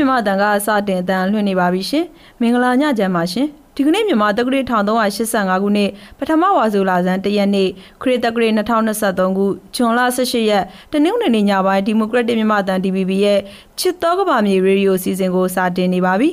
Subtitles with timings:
[0.00, 2.04] ကရက်တစ်မြန်မာတန်ကစတင်တန်လွှင့်နေပါပြီရှင်
[2.40, 7.68] မင်္ဂလာညချမ်းပါရှင်ဒီကနေ့မြန်မာတက္ကရာ1385ခုနှစ်ပထမဝါဆိုလဆန်းတရက်နေ့
[8.02, 13.40] ခရစ်တက္ကရာ2023ခုဇွန်လ18ရက်တနင်္ဂနွေနေ့ညပိုင်းဒီမိုကရက်တစ်မြန်မာတန် DVB ရဲ့
[13.78, 16.30] ချစ်တော်ကဘာမြေရေဒီယိုစီစဉ်ကိုစတင်နေပါပြီ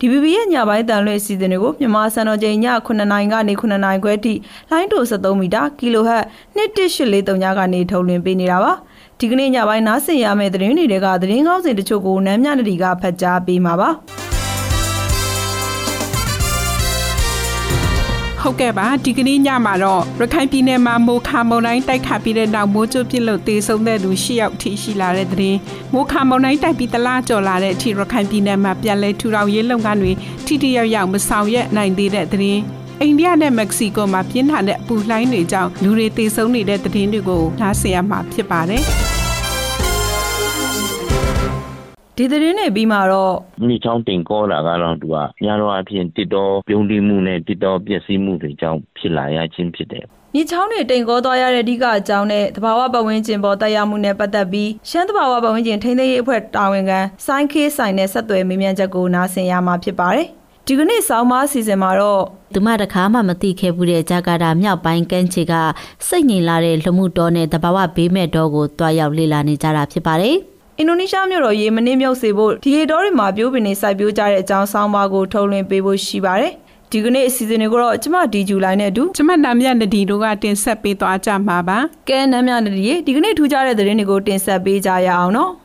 [0.00, 4.34] DVB ရဲ့ညပိုင်းတန်လွှင့်စီစဉ်တွေကိုမြန်မာစံတော်ချိန်ည9:00နာရီကနေ9:00နာရီခွဲထိ
[4.70, 6.24] လိုင်းတို73မီတာကီလိုဟတ်
[6.56, 8.72] 11843ညကနေထုတ်လွှင့်ပေးနေတာပါ
[9.20, 13.90] ဒီကနေ့ညပိုင်းနားဆင်ရမယ့်သတင်းတွေကသတင်းကောင်းစင်တချို့ကိုနမ်းမြနဒီကဖတ်ကြားပေးမှာပါ
[18.40, 25.58] ဟုတ်ကဲ့ပါဒီကနေ့ညမှာတော့ရခိုင်ပြည်နယ်မှာမိုခါမုန်တိုင်းတိုက်ခတ်ပြီးတဲ့နောက်မိုးကြိုးပြစ်လို့တေဆုံးတဲ့သူ၈ယောက်ထိရှိလာတဲ့သတင်း
[25.94, 30.12] မိုခါမုန်တိုင်းတိုက်ပြီးတလားကျော်လာတဲ့အထိရခိုင်ပြည်နယ်မှာပြန်လည်ထူထောင်ရေးလုပ်ငန်းတွေ
[30.46, 32.62] ထိထိရောက်ရောက်မဆောင်ရွက်နိုင်သေးတဲ့သတင်း
[33.00, 38.84] အိန္ဒိယနဲ့မက္ကဆီကိုမှာပြင်းထန်တဲ့အပူလှိုင်းတွေကြောင့်လူတွေတေဆုံးနေတဲ့သတင်းတွေကိုနားဆင်ရမှာဖြစ်ပါတယ်။
[42.18, 43.34] ဒီသတင်းတွေပြီးမှတော့
[43.68, 60.26] မိချောင်းတင်ကောတာကတော့သူကညာတော်အဖြစ်တစ်တော်ပြုံးတိမှုနဲ့တစ်တော်ပျက်စီးမှုတွေကြောင့်ဖြစ်လာရခြင်းဖြစ်တယ်မြစ်ချောင်းတွေတိမ်ကောသွားရတဲ့အဓိကအကြောင်းနဲ့တဘာဝပတ်ဝန်းကျင်ပေါ်တရားမှုနဲ့ပတ်သက်ပြီးရှမ်းတဘာဝပတ်ဝန်းကျင်ထိန်းသိမ်းရေးအဖွဲ့တာဝန်ခံစိုင်းခေးဆိုင်နဲ့ဆက်သွယ်မေးမြန်းချက်ကိုနားဆင်ရမှာဖြစ်ပါတယ်။
[60.66, 62.22] ဒီကနေ့ဆောင်းပါးစီစဉ်မှာတော့
[62.54, 65.54] သူမတခါမှမသိခဲ့ဘူးတဲ့ဂျာကာတာမြောက်ပိုင်းကမ်းခြေက
[66.08, 70.38] စိတ်ငြိမ်လာတဲ့လူမှုတော်နဲ့တဘာဝဘေးမဲ့တော်ကိုတွားရောက်လေ့လာနေကြတာဖြစ်ပါတယ်။
[70.78, 76.52] အင်ဒိုနီးရှားမြို့တော်ရေမနှင်းမြုပ်စေဖို့ဒီရေတော်တွေမှာပြိုးပင်တွေစိုက်ပျိုးကြတဲ့အကြောင်းဆောင်းပါးကိုထုတ်လွှင့်ပေးဖို့ရှိပါတယ်။
[76.90, 85.52] ဒီကနေ့အစီအစဉ်တွေကိုတော့ကျမဒီဂျူလိုင်းနဲ့အတူကျမနာမြနဒီတို့ကတင်ဆက်ပေးသွားကြမှာပါ။ကဲနာမြနဒီရေဒီကနေ့ထူးခြားတဲ့သတင်းတွေကိုတင်ဆက်ပေးကြရအောင်နော်။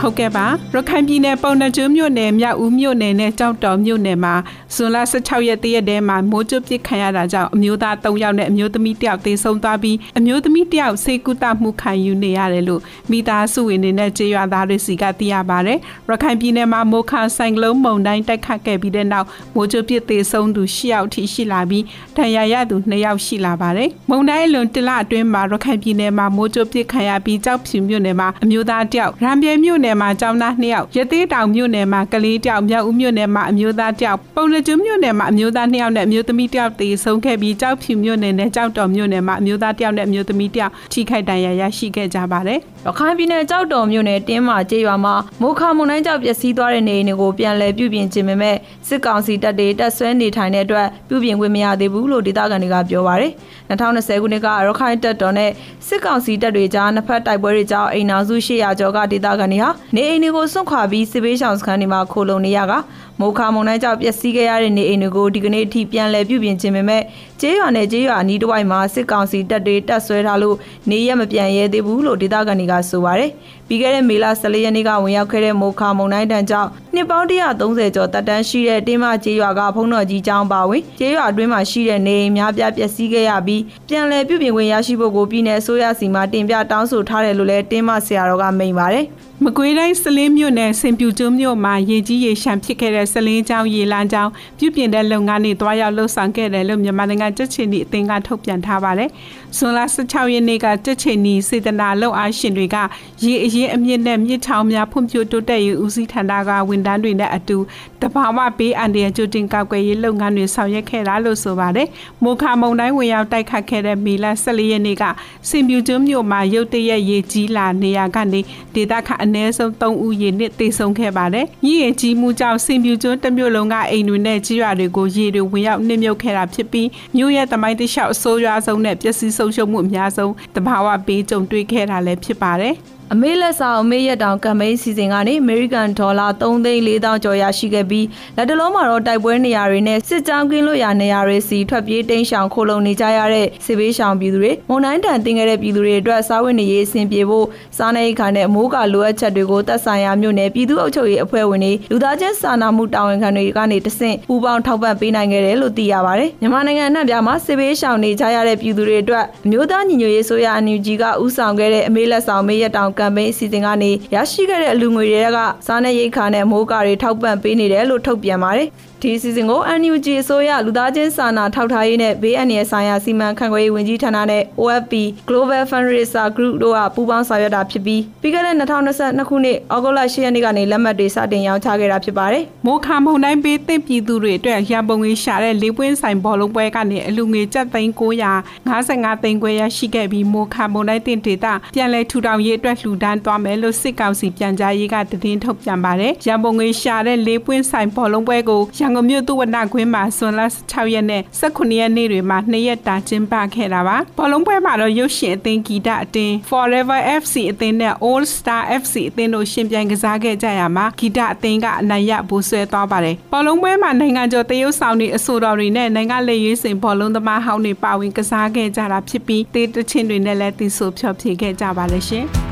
[0.00, 4.34] ဟုတ်ကဲ့ပါရခိုင်ပြည်နယ်ပုံနှကျွန်းမြို့နယ်မြောက်ဦးမြို့နယ်နဲ့ကြောက်တော်မြို့နယ်မှာ
[4.74, 15.78] ဇွန်လ16ရက်တရက်တည်းမှာမိုးကြိုးပစ်ခံရတာကြောင့်အမျိုးသား3ယောက်နဲ့အမျိုးသမီး1ယောက်သေဆုံးသွားပြီးအမျိုးသမီး1ယောက်ဆေးကုသမှုခံယူနေရတယ်လို့မိသားစုဝင်တွေနဲ့ကြေးရွာသားတွေစီကသိရပါတယ်
[16.08, 21.84] ရခိုင်ပြည်နယ်မှာမိုးခါဆိုင်ကလုန်းမုန်တိုင်းတိုက်ခတ်ခဲ့ပြီးတဲ့နောက်မိုးကြိုးပစ်သေဆုံးသူ10ယောက်ထိရှိလာပြီး
[22.16, 48.56] ဒဏ်ရာရသူ2ယောက်ရှိလာပါတယ်မုန်တိုင်းအလွန်တလအတွင်းမှာရခိုင်ပြည်နယ်မှာမိုးကြိုးပစ်ခံရပြီးကြောက်ဖြူမြို့နယ်မှာအမျိုးသား1ယောက်ရံပြဲမြို့နယ်မှာကျောင်းသား2ယောက်ရသေးတောင်မြို့နယ်မှာကလေး1ယောက်မြောက်ဦးမြို့နယ်မှာအမျိုးသား1ယောက်ပုံနှကျွန်းမြို့နယ်မှာအမျိုးသား2ယောက်နဲ့အမျိုးသမီး1ယောက်သေဆုံးခဲ့ပြီးကြောက်ဖြူမြို့နယ်နဲ့ကြောက်တော်မြို့နယ်မှာအမျိုးသား1ယောက်နဲ့အမျိုးသမီး1ယောက်ထိခိုက်ဒဏ်ရာရရှိခဲ့ကြပါတယ်။ရခိုင်ပြည်နယ်ကြောက်တော်မြို့နယ်တင်းမာကျေးရွာမှာမိုခါမုန်တိုင်းကြောင့်ပျက်စီးသွားတဲ့နေအိမ်တွေကိုပြန်လည်ပြုပြင်ခြင်းပေမဲ့
[48.88, 53.32] စစ်ကောင်စီတပ်တွေတပ်ဆွဲနေထိုင်တဲ့အတွက်ပြုပြင်ခွင့်မရသေးဘူးလို့ဒေသခံတွေကပြောပါရယ်။
[53.70, 55.50] 2020ခုနှစ်ကရခိုင်တပ်တော်နဲ့
[55.88, 62.72] စစ်ကောင်စီတပ်တွေကြားနှစ်ဖက်တိုက်ပွဲတွေကြောင့်အိမ်နောက်စု800ကျော်ကဒေသခံတွေဟာနေအိမ်တွေကိုစွန့်ခွာပြီးစစ်ဘေးရှောင်စခန်းတွေမှာခိုလုံနေရက
[63.20, 67.02] မိုခါမုန်တိုင်းကြောင့်ပျက်စီးခဲ့ရတဲ့နေအိမ်တွေကိုဒီကနေ့အထိပြန်လည်ပြုပြင်ခြင်းပေမဲ့
[67.40, 70.56] ကျေးရွာနဲ့ကျေးရွာအနီးတစ်ဝိုက်မှာစစ်ကောင်စီတပ်တွေတပ်ဆွဲထားလို့
[70.90, 73.30] နေရမပြန်ရဲသေးဘူးလို့ဒေသခံတွေကဆိုပါတယ်။
[73.68, 89.06] ပြီးခဲ့တဲ့မေလ14ရက်နေ့ကဝင်ရောက်ခဲ့တဲ့မိုခါမုန်တိုင်းတန်ကြောင့်နှစ်ပေါင်း130ကျော်တပ်တန်းရှိတဲ့တင်းမကျေးရွာကဖုံးတော်ကြီးကျောင်းပါဝင်ကျေးရွာအတွင်းမှာရှိတဲ့နေအိမ်များပြားပျက်စီးခဲ့ရပြီးပြန်လည်ပြုပြင်ခွင့်ရရှိဖို့ကိုပြည်내အစိုးရစီမံတင်ပြတောင်းဆိုထားတယ်လို့လည်းတင်းမဆရာတော်ကမိန့်ပါတယ်။
[89.44, 99.10] မကွေးတိုင်းစလင်းမြို့နယ်စင်ပြူကျွန်းမြို့မှာရေကြီးရေရှမ်းဖြစ်ခဲ့တဲ့စလင်းကျောင်းရေလမ်းကျောင်းပြုပြင်တဲ့လုပ်ငန်းတွေတွားရောက်လှုပ်ဆောင်ခဲ့တယ်လို့မြန်မာနိုင်ငံကြက်ချင်ဒီအသင်းကထုတ်ပြန်ထားပါတယ်။
[99.56, 102.76] ဇွန်လ16ရက်နေ့ကကြက်ချင်ဒီစေတနာလုပ်အားရှင်တွေက
[103.24, 107.58] ရေအရင်အမြင့်နဲ့မြစ်ချောင်းများဖွံ့ဖြိုးတိုးတက်ရေးဦးစီးဌာနကဝန်ထမ်းတွေနဲ့အတူ
[108.02, 111.88] တဘာဝပေးအန်ဒီယကြိုတင်ကောက်ွယ်ရေးလုပ်ငန်းတွေဆောင်ရွက်ခဲ့တာလို့ဆိုပါတယ်။
[112.24, 115.04] မိုခါမုံတိုင်းဝင်ရောက်တိုက်ခတ်ခဲ့တဲ့မေလ14ရက်နေ့က
[115.48, 118.40] စင်ပြူကျွန်းမြို့မှာရုတ်တရက်ရေကြီးလာနေရကနေ
[118.74, 132.76] ဒေသခအနည်းဆုံး3ဦးရေနစ်သေဆုံးခဲ့ပါတယ်။မြစ်ရေကြီးမှုကြောင့်စင်ပြူကျွန်းတစ်မြို့လုံးကအိမ်တွေနဲ့ကြီးရွာတွေကိုရေတွေဝင်ရောက်နှိမ့်မြုပ်ခဲ့တာဖြစ်ပြီးမြို့ရဲ့တမိုင်းတလျှောက်အဆိုးရွားဆုံးနဲ့ပျက်စီးဆုံးရှုံးမှုအများဆုံးတဘာဝပေးကြုံတွေ့ခဲ့တာလည်းဖြစ်ပါတယ်။
[133.14, 138.06] အမေလက်ဆောင်အမေရက်တောင်ကမ်ပိန်းစီစဉ်ကနေ American ဒေါ်လာ3သိန်း4တောင်ကျော်ရရှိခဲ့ပြီး
[138.36, 147.46] လက်တလုံးမှာတော့တိုက်ပွဲနေရာတွေနဲ့စစ်ကြောင်းကင်းလို့ရနေရာတွေစီထွက်ပြေးတိမ်းရှောင်ခိုလုံနေကြရတဲ့စစ်ဘေးရှောင်ပြည်သူတွေမုံတိုင်းတန်တင်ခဲ့တဲ့ပြည်သူတွေအတွက်စားဝတ်နေရေးအဆင်ပြေဖို့
[147.76, 168.68] စားနေခါနဲ့အမိုးကလိုအပ်ချက်တွေကိုသက်ဆိုင်ရာမြို့နယ်ပြည်သူ့အုပ်ချုပ်ရေးအဖွဲ့ဝင်တွေလူသားချင်းစာနာမှုတာဝန်ခံတွေကနေတဆင့်ပူးပေါင်းထောက်ပံ့ပေးနိုင်ခဲ့တယ်လို့သိရပါတယ်မြန်မာနိုင်ငံအနှံ့ပြားမှာစစ်ဘေးရှောင်နေကြရတဲ့ပြည်သူတွေအတွက်အမျိုးသားညီညွတ်ရေးဆိုရအန်ယူဂျီကဥဆောင်ခဲ့တဲ့အမေလက်ဆောင်မေရက်တောင်ကမ်ပိန်းအစီအစဉ်ကနေရရှိခဲ့တဲ့အလူငွေတွေကစားနပ်ရိက္ခာနဲ့မိုးကာတွေထောက်ပံ့ပေးနေတယ်လို့ထုတ်ပြန်ပါတယ်
[169.02, 174.92] ဒီအစီအစဉ်ကို NUG အစိုးရလူသားချင်းစာနာထောက်ထားရေးနဲ့ဘေးအန္တရာယ်ဆိုင်ရာစီမံခန့်ခွဲရေးဝန်ကြီးဌာနနဲ့ OFP
[175.28, 200.40] Global Fundraiser Group တို့ကပူးပေါင်းဆောင်ရွက်တာဖြစ်ပြီးပြီးခဲ့တဲ့2022ခုနှစ်ဩဂုတ်လ10ရက်နေ့ကနေလက်မှတ်တွေစတင်ရောင်းချခဲ့တာဖြစ်ပါတယ်။မိုးခါမုန်တိုင်းပေးသင့်ပြည်သူတွေအတွက်ရန်ပုံငွေရှာတဲ့လေးပွင့်ဆိုင်ဘောလုံးပွဲကနေအလူငွေကျပ်သိန်း955သိန်းခွဲရရှိခဲ့ပြီးမိုးခါမုန်တိုင်းတင်ဒေတာပြန်လည်ထူထောင်ရေးအတွက်လှူဒန်းသွားမယ်လို့စစ်ကောင်စီပြန်ကြားရေးကသတင်းထုတ်ပြန်ပါတယ်။ရန်ပုံငွေရှာတဲ့လေးပွင့်ဆိုင်ဘောလုံးပွဲကိုရန်ကုန်မြို့သူဝနကွင်းမှာဇွန်လ
[200.70, 222.26] 16ရက်နဲ့18ရက်နေ့တွေမှာ2ရက်တာကျင်းပခဲ့တာပါ။ဘောလုံးပွဲမှာတော့ရုပ်ရှင်အသင်းဂီတအတင်း Forever FC အသင်းနဲ့ All Star FC အသင်းတို့ရှင်ပြိုင်ကစားခဲ့ကြရမှာဂီတအသင်းကအနိုင်ရဘူဆွဲသွားပါတယ်။ဘောလုံးပွဲမှာနိုင်ငံကျော်တရုတ်ဆောင်တွေအဆိုတော်တွေနဲ့နိုင်ငံလက်ရွေးစင်ဘောလုံးသမားဟောင်းတွေပါဝင်ကစားခဲ့ကြတာဖြစ်ပြီးတေးတချင်းတွေနဲ့လည်းတီဆိုဖျော်ဖြေခဲ့ကြပါလေရှင်။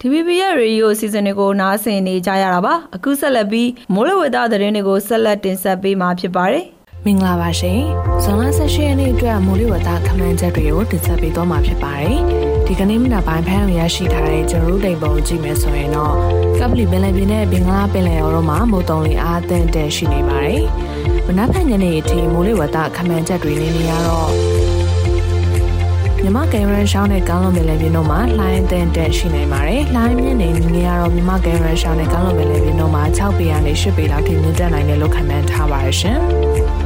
[0.00, 6.64] TVB ရဲ့ရေဒီယိုအစီအစဉ်တွေကိုနားဆင်နေကြရတာပါအခုဆက်လက်ပြီးမိုးလေဝသသတင်းတွေကိုဆက်လက်တင်ဆက်ပေးမှာဖြစ်ပါတယ်
[7.04, 7.80] မင်္ဂလာပါရှင်။
[8.22, 12.18] ဇွန်လ18ရက်နေ့အတွက်မိုးလေဝသခန့်မှန်းချက်တွေကိုတင်ဆက်ပေးသွားမှာဖြစ်ပါတယ်။
[12.66, 16.14] ဒီကနေ့မနက်ပိုင်းဖမ်းရရှိထားတဲ့ဂျရူးလိန်ပုံကြည့်မယ်ဆိုရင်တော့
[16.58, 20.62] ကပလီပင်လယ်ပြင်နဲ့ဘင်္ဂလားပင်လယ်အော်တို့မှာမိုးတုံလီအားသင့်တဲ့ရှိနေပါတယ်။
[21.26, 24.30] မနက်ဖြန်ညနေအထိမိုးလေဝသခန့်မှန်းချက်တွေနေနေရတော့
[26.22, 36.20] မြမကယ်ရန်ရှောင်းတဲ့ကောင်းလုံးပင်လယ်ပြင်တို့မှာလှိုင်းသင့်တဲ့ရှိနေပါတယ်။လှိုင်းမြင့်နေနေရတော့မြမကယ်ရန်ရှောင်းတဲ့ကောင်းလုံးပင်လယ်ပြင်တို့မှာ6ပေကနေ10ပေလောက်ထိမြင့်တက်နိုင်တယ်လို့ခန့်မှန်းထားပါတယ်ရှင်။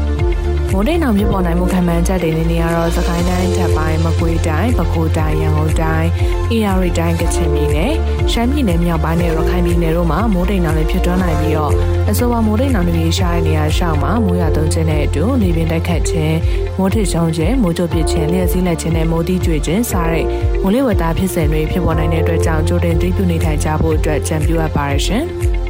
[0.73, 6.09] မိုးတိမ်အောင်မြပေါ်နိုင်မှုခံမှန်းချက်တွေနေရတော့စကိုင်းတိုင်းထပ်ပိုင်းမကွေးတိုင်းပဲခူးတိုင်းရန်ကုန်တိုင်း
[6.51, 7.93] အေရရီတိုင်းကချင်ပြည်နယ်
[8.33, 11.73] ရှမ်းပြည်နယ်မြောက်ပိုင်းနဲ့ရခိုင်ပြည်နယ်တို့မှာမိုးတိမ်အောင်လည်းဖြစ်ထွန်းနိုင်ပြီးတော့
[12.11, 16.37] အဆိုပါမိုးတိမ်အောင်တွေရှားတဲ့နေရာရှောက်မှာမိုးရသွန်းခြင်းနဲ့အတူနေပင်တိုက်ခတ်ခြင်း
[16.79, 20.27] မိုးထစ်ချုံခြင်းမိုးကြိုပစ်ခြင်းလျှက်စည်းလက်ခြင်းနဲ့မိုးတိကျွေခြင်းစားတဲ့
[20.63, 25.25] မိုးလေဝသဖြစ်စဉ်တွေဖြစ်ပေါ်နိုင်တဲ့အတွက်ကြောင့်ကြိုတင်သိပြုနေထိုင်ကြဖို့အတွက်ကြံပြုအပ်ပါရရှင်။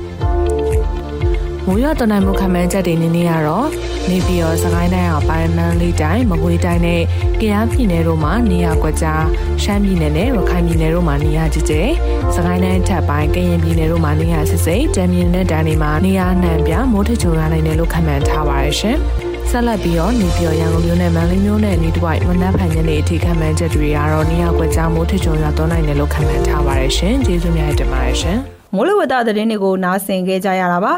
[1.71, 3.69] မိုးရွာသွန်းနိုင်မှုခံမှန်းချက်တွေနေနေရတော့
[4.09, 7.03] နေပြည်တော်စကိုင်းတိုင်းအောင်ပိုင်းမန်းလေးတိုင်းမကွေးတိုင်းနဲ့
[7.41, 9.25] ကယားပြည်နယ်တို့မှာနေရာကွက်ကြား
[9.63, 11.91] ရှမ်းပြည်နယ်နဲ့ရခိုင်ပြည်နယ်တို့မှာနေရာကြီးကျယ်
[12.35, 18.97] စကိုင်းတိုင်းထပ်ပိုင်းကရင်ပြည်နယ်တို့မှာနေရာစစ်စိတ်တမ်းမြင်တဲ့တိုင်းတွေမှာနေရာနှံပြမိုးထချုံရနိုင်တယ်လို့ခန့်မှန်းထားပါရရှင်
[19.51, 28.39] ဆက်လက်ပြီးတော့နေပြည်တော်ရန်ကုန်မြို့နဲ့မန္တလေးမြို့နဲ့နေတဝိုက်မနက်ဖြန်ညနေအထိခံမှန်းချက်တွေကတော့နေရာကွက်ကြားမိုးထချုံရသွန်းနိုင်တယ်လို့ခန့်မှန်းထားပါရရှင်ကျေးဇူးများတင်ပါတယ်ရှင်
[28.75, 30.95] မိုးလေဝသသတင်းတွေကိုနားဆင်ခဲ့ကြရတာပါ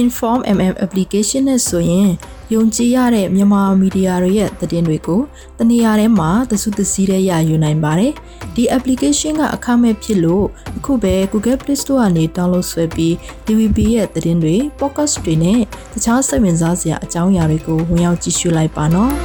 [0.00, 2.10] Inform MM application နဲ့ဆိုရင်
[2.54, 5.20] ယုံကြည်ရတဲ့မြန်မာမီဒီယာတွေရဲ့သတင်းတွေကို
[5.58, 8.12] တနေရာထဲမှာသစုသစည်းတဲ့ရယူနိုင်ပါတယ်။
[8.54, 10.46] ဒီ application ကအခမဲ့ဖြစ်လို့
[10.76, 13.14] အခုပဲ Google Play Store ကနေ download ဆွဲပြီး
[13.46, 15.60] DVB ရဲ့သတင်းတွေ podcast တွေနဲ့
[15.92, 19.12] တခြားစိတ်ဝင်စားစရာအကြောင်းအရာတွေကိုဝင်ရောက်ကြည့်ရှုလိုက်ပါနော်။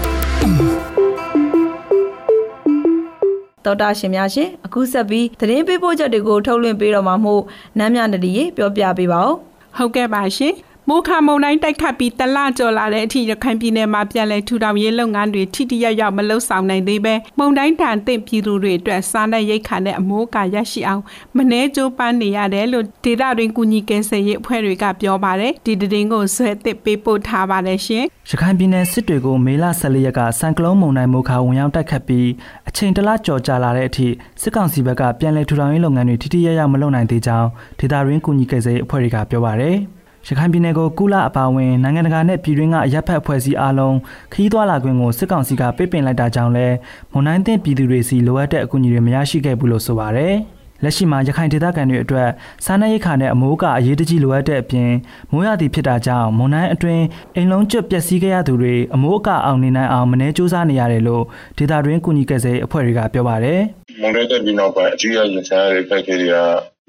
[3.66, 7.44] တော်တာရှင်များရှင်အခုဆက်ပြီးသတင်းပေးပို့ချက်တွေကိုထုတ်လွှင့်ပေးတော့မှာမို့
[7.78, 9.34] နမ်းမြနဒီရေပြောပြပေးပါဦး
[9.76, 10.54] ဟုတ်ကဲ့ပါရှင်
[10.90, 21.04] မိုးခါမုန်တိုင်းတိုက်ခတ်ပြီးတလကျော်လာတဲ့အထိရခိုင်ပြည်နယ်မှာပြန်လည်ထူထောင်ရေးလုပ်ငန်းတွေထိတိရောက်ရောက်မလုပ်ဆောင်နိုင်သေးပဲမုန်တိုင်းတန်တင့်ပြည်သူတွေအတွက်စားနပ်ရိက္ခာနဲ့အမိုးအကာရရှိအောင်
[21.38, 32.28] မနှဲကြိုးပမ်းနေရတယ်လို့ဒေသတွင်ကူညီကယ်ဆယ်ရေးအဖွဲ့တွေကပြောပါတယ်ဒီသတင်းကိုဇွဲသစ်ပေးပို့ထားပါတယ်ရှင်ရခိုင်ပြည်နယ်စစ်တွေကိုမေလ14ရက်ကစံကလုံးမုန်တိုင်းမိုခါဝင်ရောက်တိုက်ခတ်ပြီး
[32.70, 34.08] အချိန်တလကြော်ကြာလာတဲ့အထိ
[34.42, 37.48] စစ်ကောင်စီဘက်ကပြန်လည်ထူထောင်ရေးလုပ်ငန်းတွေထိထိရရမလုပ်နိုင်သေးကြောင်း
[37.80, 39.97] ဒေသရင်းကူညီကယ်ဆယ်ရေးအဖွဲ့တွေကပြောပါရယ်
[40.30, 43.96] ရခိုင်ပြည်နယ်ကိုကုလအပါအဝင်နိုင်ငံတကာနဲ့ပြည်တွင်းကအရက်ဖက်အဖွဲ့အစည်းအားလုံး
[44.34, 46.68] ခရီးသွားလာခွင့်ကိုစစ်ကောင်စီကပိတ်ပင်လိုက်တာကြောင့်လဲ
[47.12, 50.36] မွန်တိုင်းတင်ပြည်သူတွေစီလိုအပ်တဲ့အကူအညီတွေမရရှိခဲ့ဘူးလို့ဆိုပါရယ်
[50.84, 52.30] လက်ရှိမှာရခိုင်ဒေသခံတွေအတွက်
[52.66, 54.92] စားနပ်ရိက္ခာနဲ့အမိုးကအရေးတကြီးလိုအပ်တဲ့အပြင်
[55.32, 57.04] မိုးရသည်ဖြစ်တာကြောင့်မွန်တိုင်းအတွင်း
[57.36, 61.24] အိမ်လုံးကျွတ်ပျက်စီးခဲ့ရသူတွေအမိုးအကအောင်နေနိုင်အောင်မနှဲစူးစမ်းနေရတယ်လို့
[61.58, 63.62] ဒေသတွင်းကူညီကယ်ဆယ်ရေးအဖွဲ့တွေကပြောပါတယ်
[64.02, 66.38] မုန်တိုင်းတက်ပြီးနောက်ပိုင်းအကြီးအကျယ်ရင်ဆိုင်ရတဲ့ဖက်ခဲတွေက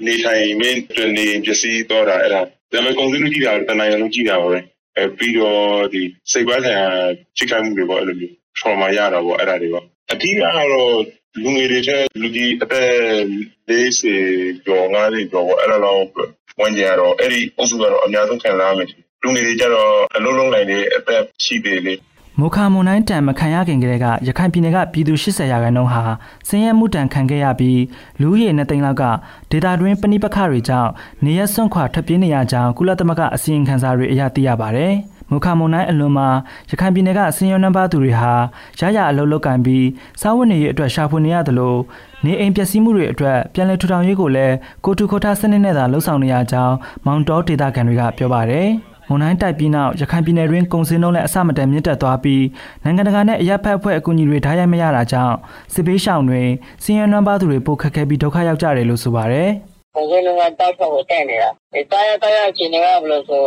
[0.07, 4.61] နေထိုင်မင်းတွင်နေပစ္စည်းတော့တာအဲ့ဒါ ဒါပေမဲ့ကုန်စည်လူကြီးတာတနိုင်လုံးကြီးတာပါပဲ
[4.97, 6.89] အဲပြီးတော့ဒီစိတ်ပိုင်းဆိုင်ရာ
[7.37, 10.95] ချိခိုက်မှုတွေပေါ့အဲ့လိုမျိုး trauma ရတာပေါ့အဲ့ဒါတွေပေါ့အဓိကကတော့
[11.43, 12.91] လူငယ်တွေတဲ့လူကြီးအသက်
[13.69, 16.05] 40ကျော်50ကျော်ပေါ့အဲ့လိုလောက်
[16.61, 18.89] ဝန်ကြရတော့အဲ့ဒီအုပ်စုကတော့အများဆုံးခံစားရမယ်
[19.23, 21.95] လူငယ်တွေကြတော့အလုံးလုံးနိုင်တဲ့အသက်ရှိသေးလေ
[22.41, 26.03] မိုခါမွန်တိုင်းတံမခံရခင်ကတည်းကရခိုင်ပြည်နယ်ကပြည်သူ80ရာခိုင်နှုန်းဟာ
[26.49, 27.81] ဆင်းရဲမှုတံခံခဲ့ရပြီး
[28.21, 29.05] လူဦးရေ2သိန်းလောက်က
[29.51, 30.91] ဒေတာတွင်းပဏိပခတွေကြောင့်
[31.25, 34.93] နေရစွန့်ခွာထွက်ပြေးနေရကြောင်းကုလသမဂ္ဂအစီရင်ခံစာတွေအရသိရပါတယ်။
[35.31, 36.29] မိုခါမွန်တိုင်းအလွန်မှာ
[36.71, 38.33] ရခိုင်ပြည်နယ်ကဆင်းရဲနှံပါသူတွေဟာ
[38.81, 39.87] ရရအလုပ်လုပ်ကင်ပြီး
[40.21, 41.79] စားဝတ်နေရေးအတွက်ရှာဖွေနေရတယ်လို့
[42.25, 44.55] နေအိမ်ပျက်စီးမှုတွေအတွက်ပြန်လည်ထူထောင်ရေးကိုလည်း
[44.85, 46.77] ကိုတူခိုတာစနစ်နဲ့သာလှုပ်ဆောင်နေရကြောင်း
[47.07, 48.69] မောင်တော်ဒေတာခံတွေကပြောပါတယ်။
[49.09, 52.45] မုန်တိုင်းတိုက်ပြီးနောက်ရခိုင်ပြည်နယ်တွင်းကုန်စည်နှုန်းလည်းအဆမတန်မြင့်တက်သွားပြီး
[52.85, 55.37] နိုင်ငံတကာနဲ့အရက်ဖက်အဖွဲ့အကူအညီတွေဓာတ်ရိုက်မရတာကြောင့်
[55.75, 56.43] စစ်ပေးရှောင်တွေ
[56.83, 59.49] စီးရဲနွမ်းပါသူတွေပိုခက်ခဲပြီးဒုက္ခရောက်ကြတယ်လို့ဆိုပါတယ်။
[59.95, 63.45] ကုန်စည်နှုန်းကတောက်ချောက်ကိုတက်နေတာ။ဒီတာရတာရအခြေအနေကဘယ်လိုဆို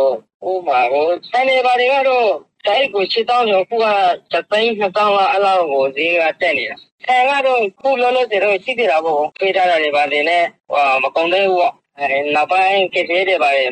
[0.50, 2.28] ဥမာကိုဆိုင်နေပါတွေကတော့
[2.66, 3.86] တိုင်းကိုချစ်တောင်းကျော်ခုက
[4.32, 13.70] သသိန်းနှစ်တောင်းလောက်အလောက်ကိုဈေးကတက်နေတာ။ဆိုင်ကတော့ခုလောလောဆယ်တော့ရှိသေးတာပေါ့။ဖေးထားတာတွေပါတယ်နဲ့ဟိုမကုန်သေးဘူးပေါ့။ အဲနောက်ပိုင်းကတိတွေပါတယ်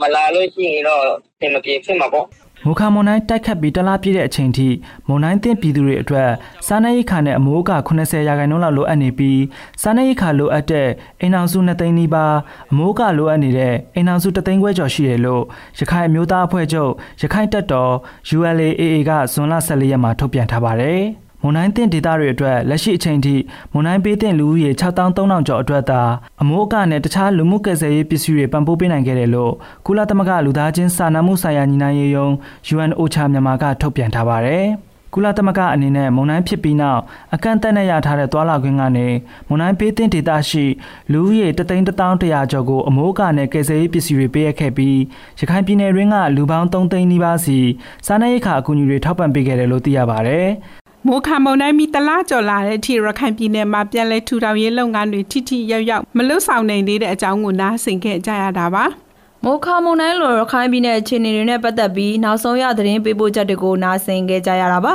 [0.00, 1.02] မလာလို့ရှိရင်တော့
[1.40, 2.26] ပြင်မပြေဖြစ်မှာပေါ့
[2.66, 4.68] မုခမွန်တိုင်းတိုက်ခတ်ပြီးတလားပြည့်တဲ့အချိန်ထိ
[5.08, 6.30] မွန်တိုင်းတင်ပြည်သူတွေအတွက်
[6.66, 9.40] စားနပ်ရိက္ခာနဲ့အမိုးအကာ80ရာခိုင်နှုန်းလောက်လိုအပ်နေပြီး
[9.82, 10.88] စားနပ်ရိက္ခာလိုအပ်တဲ့
[11.20, 12.34] အိမ်အောင်စု2သိန်းနီးပါး
[12.70, 15.42] အမိုးအကာလိုအပ်နေတဲ့အိမ်အောင်စု3သိန်းခွဲကျော်ရှိတယ်လို့
[15.78, 16.90] ရခိုင်အမျိုးသားအဖွဲ့ချုပ်
[17.22, 17.92] ရခိုင်တပ်တော်
[18.36, 21.02] ULAAA ကဇွန်လ14ရက်မှာထုတ်ပြန်ထားပါတယ်။
[21.46, 23.34] မွန်တိုင်းတင်ဒေသတွေအတွက်လက်ရှိအချိန်ထိ
[23.72, 26.02] မွန်တိုင်းပေးတင်လူဦးရေ6300ကျော်အတွက်သာ
[26.42, 29.52] အမိုးအကနဲ့တခြားလူမှုကယ်ဆယ်ရေးပစ္စည်းတွေပံ့ပိုးပေးနိုင်ခဲ့တယ်လို့
[29.86, 32.28] ကုလသမဂ္ဂလူသားချင်းစာနာမှုဆိုင်ရာညီနိုင်ရေးယုံ
[32.74, 34.64] UNOCHA မြန်မာကထုတ်ပြန်ထားပါတယ်။
[35.14, 37.00] ကုလသမဂ္ဂအနေနဲ့မုန်တိုင်းဖြစ်ပြီးနောက်
[37.34, 39.08] အကန့်အသတ်နဲ့ရထားတဲ့သွာလာခွင့်ကနေ
[39.48, 40.64] မုန်တိုင်းပေးတင်ဒေသရှိ
[41.12, 44.98] လူဦးရေ3,100ကျော်ကိုအမိုးအကာနဲ့ကယ်ဆယ်ရေးပစ္စည်းတွေပေးအပ်ခဲ့ပြီး
[45.38, 47.58] ရခိုင်ပြည်နယ်တွင်းကလူပေါင်း3သိန်းနီးပါးစီ
[48.06, 50.48] စားနပ်ရိက္ခာအကူအညီတွေထောက်ပံ့ပေးခဲ့တယ်လို့သိရပါတယ်
[51.08, 58.84] မိုးခါမုန်တိုင်းမီတလားကျော်လာတဲ့အထိရခိုင်ပြည်နယ်မှာပြန်လည်ထူထောင်ရေးလုပ်ငန်းတွေထိထိရောက်ရောက်မလွတ်ဆောင်နိုင်သေးတဲ့အကြောင်းကိုနားဆင်ခဲ့ကြရတာပါ
[59.44, 64.94] မိုးခါမုန်တိုင်းလိုရခိုင်ပြည်နယ်အခြေအနေတွေနဲ့ပတ်သက်ပြီးနောက်ဆုံးရသတင်းပေးပို့ချက်တွေကိုနားဆင်ခဲ့ကြရတာပါ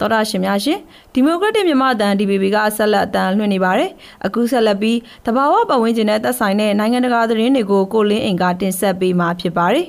[0.00, 0.78] တော်ရရှင်များရှင်
[1.12, 3.90] ဒီမိုကရက်တစ်မြန်မာအတန် DBB ကဆက်လက်အတန်လွှင့်နေပါတယ်
[4.26, 9.86] အခုဆက်လက်ပြီးတဘာဝပတ်ဝန်းကျင်နဲ့သက်ဆိုင်တဲ့နိုင်ငံတကာသတင်းတွေကိုကိုလင်းအင်ကတင်ဆက်ပေးမှာဖြစ်ပါတယ်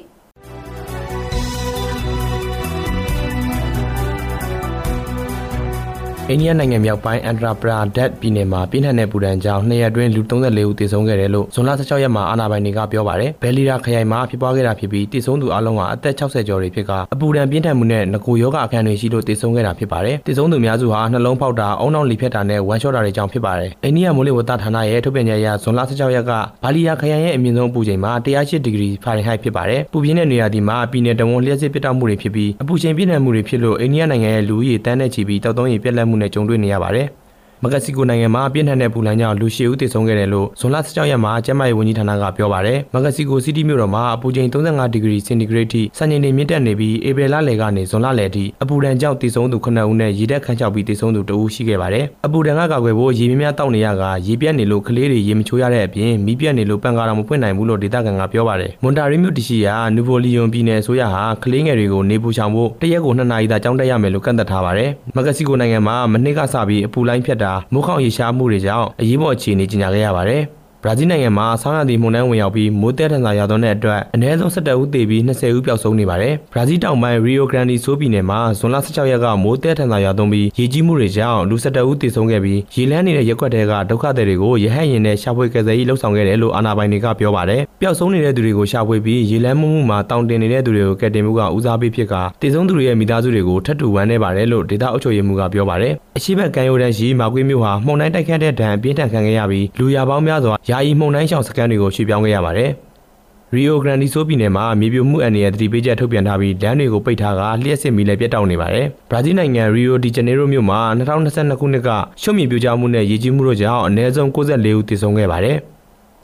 [6.29, 26.31] အိန္ဒိယနိုင်ငံမြောက်ပိုင်းအန်ဒရာပရာဒက်ပြည်နယ်မှာပြင်းထန်တဲ့ပူဒဏ်ကြောင့်နှစ်ရက်အတွင်းလူ34ဦးသေဆုံးခဲ့တယ်လို့ဇွန်လ16ရက်မှာအာဏာပိုင်တွေကပြောပါတယ်။ဘယ်လီရာခရိုင်မှာဖြစ်ပွားခဲ့တာဖြစ်ပြီးသေဆုံးသူအလုံးကအသက်60ကျော်တွေဖြစ်ကအပူဒဏ်ပြင်းထန်မှုနဲ့ငကိုယောဂအခန်းတွေရှိလို့သေဆုံးခဲ့တာဖြစ်ပါတယ်။သေဆုံးသူများစုဟာနှလုံးဖောက်တာ၊အုံနောက်လီဖြတ်တာနဲ့ဝမ်းလျှော့တာတွေကြောင့်ဖြစ်ပါတယ်။အိန္ဒိယမိုးလေဝသဌာနရဲ့ထုတ်ပြန်ချက်အရဇွန်လ16ရက်က
[26.63, 37.07] ဘာလီယာခရိုင်ရဲ့အမြင့်ဆုံးအပူချိန်မှာ108ဒီဂရီဖာရင်ဟိုက်ဖြစ်ပါတယ်။ပူပြင်းတဲ့နေရာဒီမှာပြည်နယ်တဝန်လျှက်စစ်ပြတ်တောက်မှုတွေဖြစ်ပြီးအပူချိန်ပြင်းထန်မှုတွေဖြစ်လို့အိန္ဒိယနိုင်ငံရဲ့လူဦးရေတန်းနဲ့ချီပြီးတောက်သုံးရေပြက်လက်မှုနဲ့ကြုံတွေ့နေရပါတယ်။
[37.63, 70.41] မက္ကဆီကိုနိုင်ငံမှာပြင်းထန်တဲ့ပူလန်ကြောင့်လူရှည်ဦးသေဆုံးခဲ့တယ်လို့ဇွန်လ16ရက်မှာကျန်းမာရေးဝန်ကြီးဌာနကပြောပါတယ်။မက္ကဆီကိုစီးတီးမြို့တော်မှာအပူချိန်35ဒီဂရီစင်တီဂရိတ်ထိစံချိန်တွေမြင့်တက်နေပြီးဧပြီလလယ်ကနေဇွန်လလယ်ထိအပူဒဏ်ကြောင့်သေဆုံးသူ9ဦးနဲ့ရေတက်ခန့်ချောက်ပြီးသေဆုံးသူ2ဦးရှိခဲ့ပါတယ်။အပူဒဏ်ကကာကွယ်ဖို့ရေမြများတောက်နေရကရေပြတ်နေလို့ကလေးတွေရေမချိုးရတဲ့အပြင်မီးပြတ်နေလို့ပန်ကာတော်မဖွင့်နိုင်ဘူးလို့ဒေသခံကပြောပါတယ်။မွန်တာရီမြို့တရှိရာနူဗိုလီယွန်ပြည်နယ်ဆိုရဟာကလေးငယ်တွေကိုနေပူချောင်ဖို့တရက်ကို2နာရီသာကြောင်းတက်ရမယ်လို့ကန့်သက်ထားပါတယ်။မက္ကဆီကိုနိုင်ငံမှာမနှစ်ကစပြီးအပူလိုင်းဖြတ်တာမိုးခေါင်ရေရှားမှုတွေကြောင့်အရေးပေါ်အခြေအနေကြီးညာခဲ့ရပါတယ်။
[70.85, 102.71] ဘရာဇီးနိုင်ငံမှာဆောင်းရာသီမုန်တိုင်းဝင်ရောက်ပြီးမိုးတဲထန်စွာရွာသွန်းတဲ့အတွက်အနည်းဆုံး17ဦးသေပြီး20ဦးပျောက်ဆုံးနေပါတယ်။ဘရာဇီးတောင်ပိုင်းရီယိုဂရန်ဒီဆိုပြည်နယ်မှာဇွန်လ16ရက်ကမိုးတဲထန်စွာရွာသွန်းပြီးရေကြီးမှုတွေကြောင့်လူ17ဦးသေဆုံးခဲ့ပြီးရေလန်းနေတဲ့ရက်ွက်တွေကဒုက္ခသည်တွေကိုရဟတ်ရင်နဲ့ရှာဖွေကယ်ဆယ်ရေးလှုပ်ဆောင်ခဲ့တယ်လို့အာဏာပိုင်တွေကပြောပါတယ်။ပျောက်ဆုံးနေတဲ့သူတွေကိုရှာဖွေပြီးရေလန်းမှုမှုမှာတောင်တင်နေတဲ့သူတွေကိုကယ်တင်မှုကဦးစားပေးဖြစ်ကသေဆုံးသူတွေရဲ့မိသားစုတွေကိုထပ်တူဝမ်းနေပါတယ်လို့ဒေသအုပ်ချုပ်ရေးမှူးကပြောပါတယ်။အရှိဘက်ကံရိုးတန်းရှိမာကွေးမြို့ဟာမှုန်တိုင်းတိုက်ခတ်တဲ့ဒဏ်အပြင်းထန်ခံခဲ့ရပြီးလူရပေါင်းများစွာယာယီမှုန်တိုင်းရှောင်စကန်တွေကိုရွှေ့ပြောင်းခဲ့ရပါတယ်။
[103.53, 111.89] ရီယိုဂရန်ဒီဆိုပြည်နယ်မှာမြေပြိုမှုအန္တရာယ်တတိပေးချက်ထုတ်ပြန်ထားပြီးလမ်းတွေကိုပိတ်ထားကလျှက်စစ်မီလည်းပြတ်တောက်နေပါတယ်။ဘရာဇီးနိုင်ငံရီယိုဒီဂျနေရိုမြို့မှာ2022ခုနှစ်က
[112.21, 115.57] ရှုံ့မြေပြိုကျမှုနဲ့ရေကြီးမှုတို့ကြောင့်အနည်းဆုံး64ဦးသေဆုံးခဲ့ပါတယ်။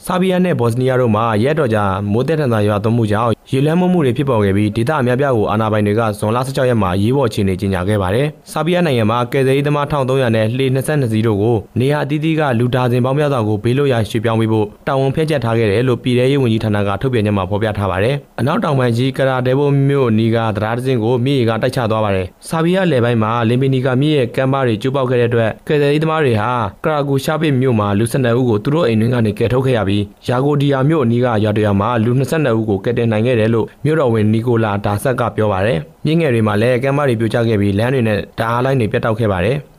[0.06, 26.50] ဆာဘီယာနဲ့ဘော့စနီးယားတို့မှာရက်တော်ကြာမိုးတက်ထန်သာရွာသွန်းမှုကြောင့်ရေလမ်းမှုမှုတွေဖြစ်ပေါ်ခဲ့ပြီးဒေသအများပြားကိုအာဏာပိုင်တွေကဇွန်လ16ရက်မှာရေးပေါ်အခြေအနေကြေညာခဲ့ပါတယ်။ဆာဘီယာနိုင်ငံမှာကယ်ဆယ်ရေးသမား1300နဲ့လှေ22စီးတို့ကိုနေရာအသီးသီးကလူဒါဇင်ပေါင်းများစွာကိုဘေးလွတ်ရာရွှေ့ပြောင်းပေးဖို့တာဝန်ဖျက်ချက်ထားခဲ့တယ်လို့ပြည်ထရေးဝန်ကြီးဌာနကထုတ်ပြန်ချက်မှာဖော်ပြထားပါတယ်။အနောက်တောင်ပိုင်းကြီးကရာဒေဘိုမြို့နီကတရားဒဇင်ကိုမြေရီကတိုက်ချသွားပါတယ်။ဆာဘီယာလယ်ပိုင်းမှာလင်ပီနီကမြေရဲ့ကမ်းပါးတွေကျိုးပေါက်ခဲ့တဲ့အတွက်ကယ်ဆယ်ရေးသမားတွေဟာ
[26.84, 29.91] ကရာဂူရှာပစ်မြို့မှာလူ12ဦးကိုသူတို့အိမ်တွင်းကနေကယ်ထုတ်ခဲ့ရပြီး
[30.28, 39.58] ယာဂိုဒီယာမြို့အနီးကရွာတရွာမှာလူ22ဦးကိုကယ်တင်နိုင်ခဲ့တယ်လို့မြို့တော်ဝင်နီကိုလာဒါဆက်ကပြောပါတယ်။မြင်းငယ်တွေမှာလည်းကမ်းမတွေပြိုကျခဲ့ပြီးလမ်းတွေနဲ့ဓာတ်အားလိုင်းတွေပြတ်တောက်ခဲ့ပါတယ်။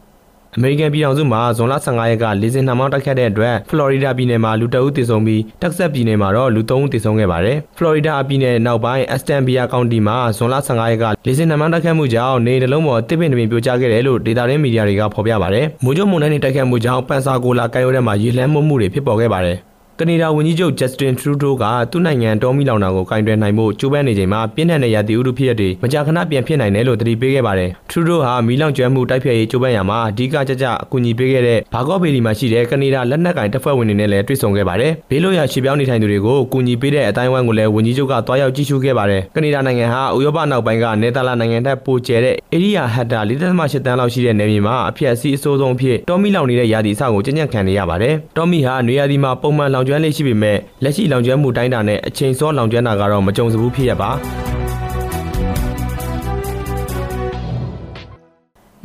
[0.57, 19.59] အမေရိကန်ပြည်ထောင်စုမှာဇွန်လ15ရက်ကလေဆင်နှာမောင်းတိုက်ခတ်တဲ့အတွက်ဖလော်ရီဒါပြည်နယ်မှာလူတအုပ်သေဆုံးပြီးတက်ဆက်ပြည်နယ်မှာတော့လူ3ဦးသေဆုံးခဲ့ပါတယ်ဖလော်ရီဒါပြည်နယ်နောက်ပိုင်းအက်စတန်ဘီယာကောင်တီမှာဇွန်လ15ရက်ကလေဆင်နှာမောင်းတိုက်ခတ်မှုကြောင့်နေနှလုံးပေါ်တစ်ပင်တစ်ပင်ပြိုကျခဲ့တယ်လို့ဒေတာရင်းမီဒီယာတွေကဖော်ပြပါတယ်မိုးကြိုးမုန်တိုင်းတွေတိုက်ခတ်မှုကြောင့်ပန်ဆာကိုလာကမ်းရိုးထဲမှာရေလှမ်းမှုမှုတွေဖြစ်ပေါ်ခဲ့ပါတယ်
[19.99, 54.09] ကနေဒါဝန်ကြီးချုပ် Justin Trudeau ကသူ့နိုင်ငံတော်မီလောင်တာကိုကင်တွယ်နိုင်ဖို့ကြိုးပမ်းနေချိန်မှာပြင်းထန်တဲ့ရာသီဥတုဖြစ်ရပ်တွေမကြာခဏပြန်ဖြစ်နိုင်တယ်လို့သတိပေးခဲ့ပါတယ်။ Trudeau ဟာမီလောင်ကျွမ်းမှုတိုက်ဖျက်ရေးကြိုးပမ်းရာမှာအဓိကကြကြအကူအညီပေးခဲ့တဲ့ဘာကော့ဘေလီမှာရှိတဲ့ကနေဒါလက်နက်ကင်တပ်ဖွဲ့ဝင်တွေနဲ့လည်းတွေ့ဆုံခဲ့ပါတယ်။ဘေးလို့ရရွှေ့ပြောင်းနေထိုင်သူတွေကိုအကူအညီပေးတဲ့အတိုင်းအဝိုင်းကိုလည်းဝန်ကြီးချုပ်ကတွားရောက်ကြည့်ရှုခဲ့ပါတယ်။ကနေဒါနိုင်ငံဟာဥရောပနောက်ပိုင်းကနယ်သာလန်နိုင်ငံထက်ပိုကျယ်တဲ့ဧရိယာဟက်တာ4.8တန်းလောက်ရှိတဲ့နယ်မြေမှာအဖြစ်အစည်းအဆိုးဆုံးအဖြစ်တော်မီလောင်နေတဲ့ရာသီအစကိုကြံ့ကြံ့ခံနေရပါတယ်။တော်မီဟာနေရာဒီမှာပုံမှန်လောင်ကျွမ်းလေးရှိပေမဲ့လက်ရှိလောင်ကျွမ်းမှုတိုင်းတာနဲ့အချိန်စောလောင်ကျွမ်းတာကတော့မကြုံစဘူးဖြစ်ရပါ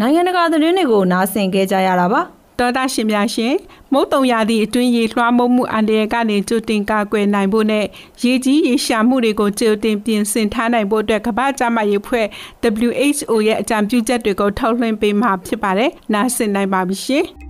[0.00, 2.23] နိုင်ငံတကာသတင်းတွေကိုနားဆင်ကြကြရတာပါ
[2.59, 3.55] တော်တာရှင်များရှင်
[3.93, 7.85] မုတ်တုံရာသီအတွင်းရေလွှမ်းမိုးမှုအန္တရာယ်ကနေကြိုတင်ကာကွယ်နိုင်ဖို့နဲ့
[8.23, 12.26] ရေကြီးရေရှာမှုတွေကိုကြိုတင်ပြင်ဆင်ထားနိုင်ဖို့အတွက်ကမ္ဘာ့ကျန်းမာရေးအဖွဲ့
[12.87, 17.26] WHO ရဲ့အကြံပြုချက်တွေကိုထုတ်လွှင့်ပေးမှာဖြစ်ပါတယ်။နားဆင်နိုင်ပါပြီရှင်။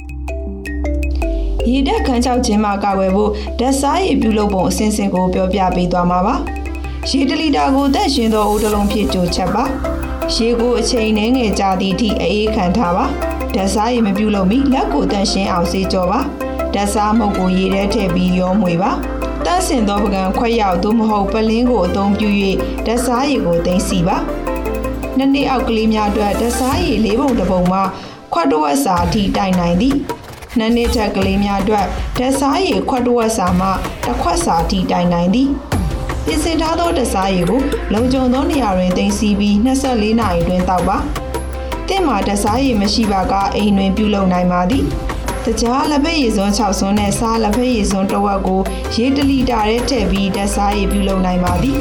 [1.69, 6.35] ရည်တက်ခန်းချောက်ခြင်းမှာကာကွယ်ဖို့ဓာတ်စားရည်ပြုလုပ်ပုံအစဉ်စဉ်ကိုပြောပြပေးသွားမှာပါ။
[7.11, 9.65] ရေတလီတာကိုသက်ရှင်သောအိုးတစ်လုံးဖြစ်ကြိုချက်ပါ။
[10.35, 13.05] ရေကိုအချိန်နှဲငယ်ကြာသည့်အထိအေးခံထားပါ။
[13.55, 16.21] ဓာတ်စားရည်မပြုလုပ်မီလက်ကိုတန့်ရှင်းအောင်စေးကြောပါ။
[16.75, 18.91] ဓာတ်စားမုတ်ကိုရေထဲထည့်ပြီးရောမွေပါ။
[19.45, 22.29] တန့်စင်သောပကံခွက်ရောက်သို့မဟုတ်ပလင်းကိုအသုံးပြု၍
[22.87, 24.17] ဓာတ်စားရည်ကိုသိမ်းစီပါ။
[25.17, 27.83] နှစ်နှစ်အောက်ကလေးများအတွက်ဓာတ်စားရည်လေးပုံတစ်ပုံမှာ
[28.33, 29.97] ခွက်တစ်ဝက်စာအထိတိုင်နိုင်သည်။
[30.59, 31.87] နှစ်နှစ်ချက်ကလေးများအတွက်
[32.17, 33.69] ဓာတ်စားရည်ခွက်တစ်ဝက်စာမှ
[34.07, 35.51] တစ်ခွက်စာထိတိုင်နိုင်သည်
[36.25, 37.61] ပြင်ဆင်ထားသောဓာတ်စားရည်ကို
[37.93, 40.99] လုံခြုံသောနေရာတွင်တင်စီပြီး24နာရီတွင်တောက်ပါ
[41.89, 44.85] တင့်မှာဓာတ်စားရည်မရှိပါကအိမ်တွင်ပြုလုပ်နိုင်ပါသည်
[45.45, 48.61] တကြားလက်ဖက်ရည်စွန်း6စွန်းနဲ့စားလက်ဖက်ရည်စွန်းတစ်ဝက်ကို
[48.95, 51.79] ရေတလီတာထဲထည့်ပြီးဓာတ်စားရည်ပြုလုပ်နိုင်ပါသည်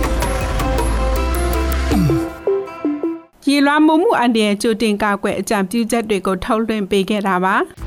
[3.47, 7.55] ရေလွှမ်းမိုးမှုအန္တရာယ်ကြိုတင်ကာကွယ်အကြံပြုချက်တွေကိုထုတ်လွှင့်ပေးခဲ့တာပါ။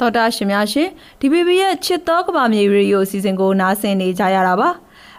[0.00, 0.88] တော်တာရှင်များရှင်
[1.20, 4.70] DPP ရဲ့ချစ်တော်ကဘာမြေရေဒီယိုအစီအစဉ်ကိုနားဆင်နေကြရတာပါ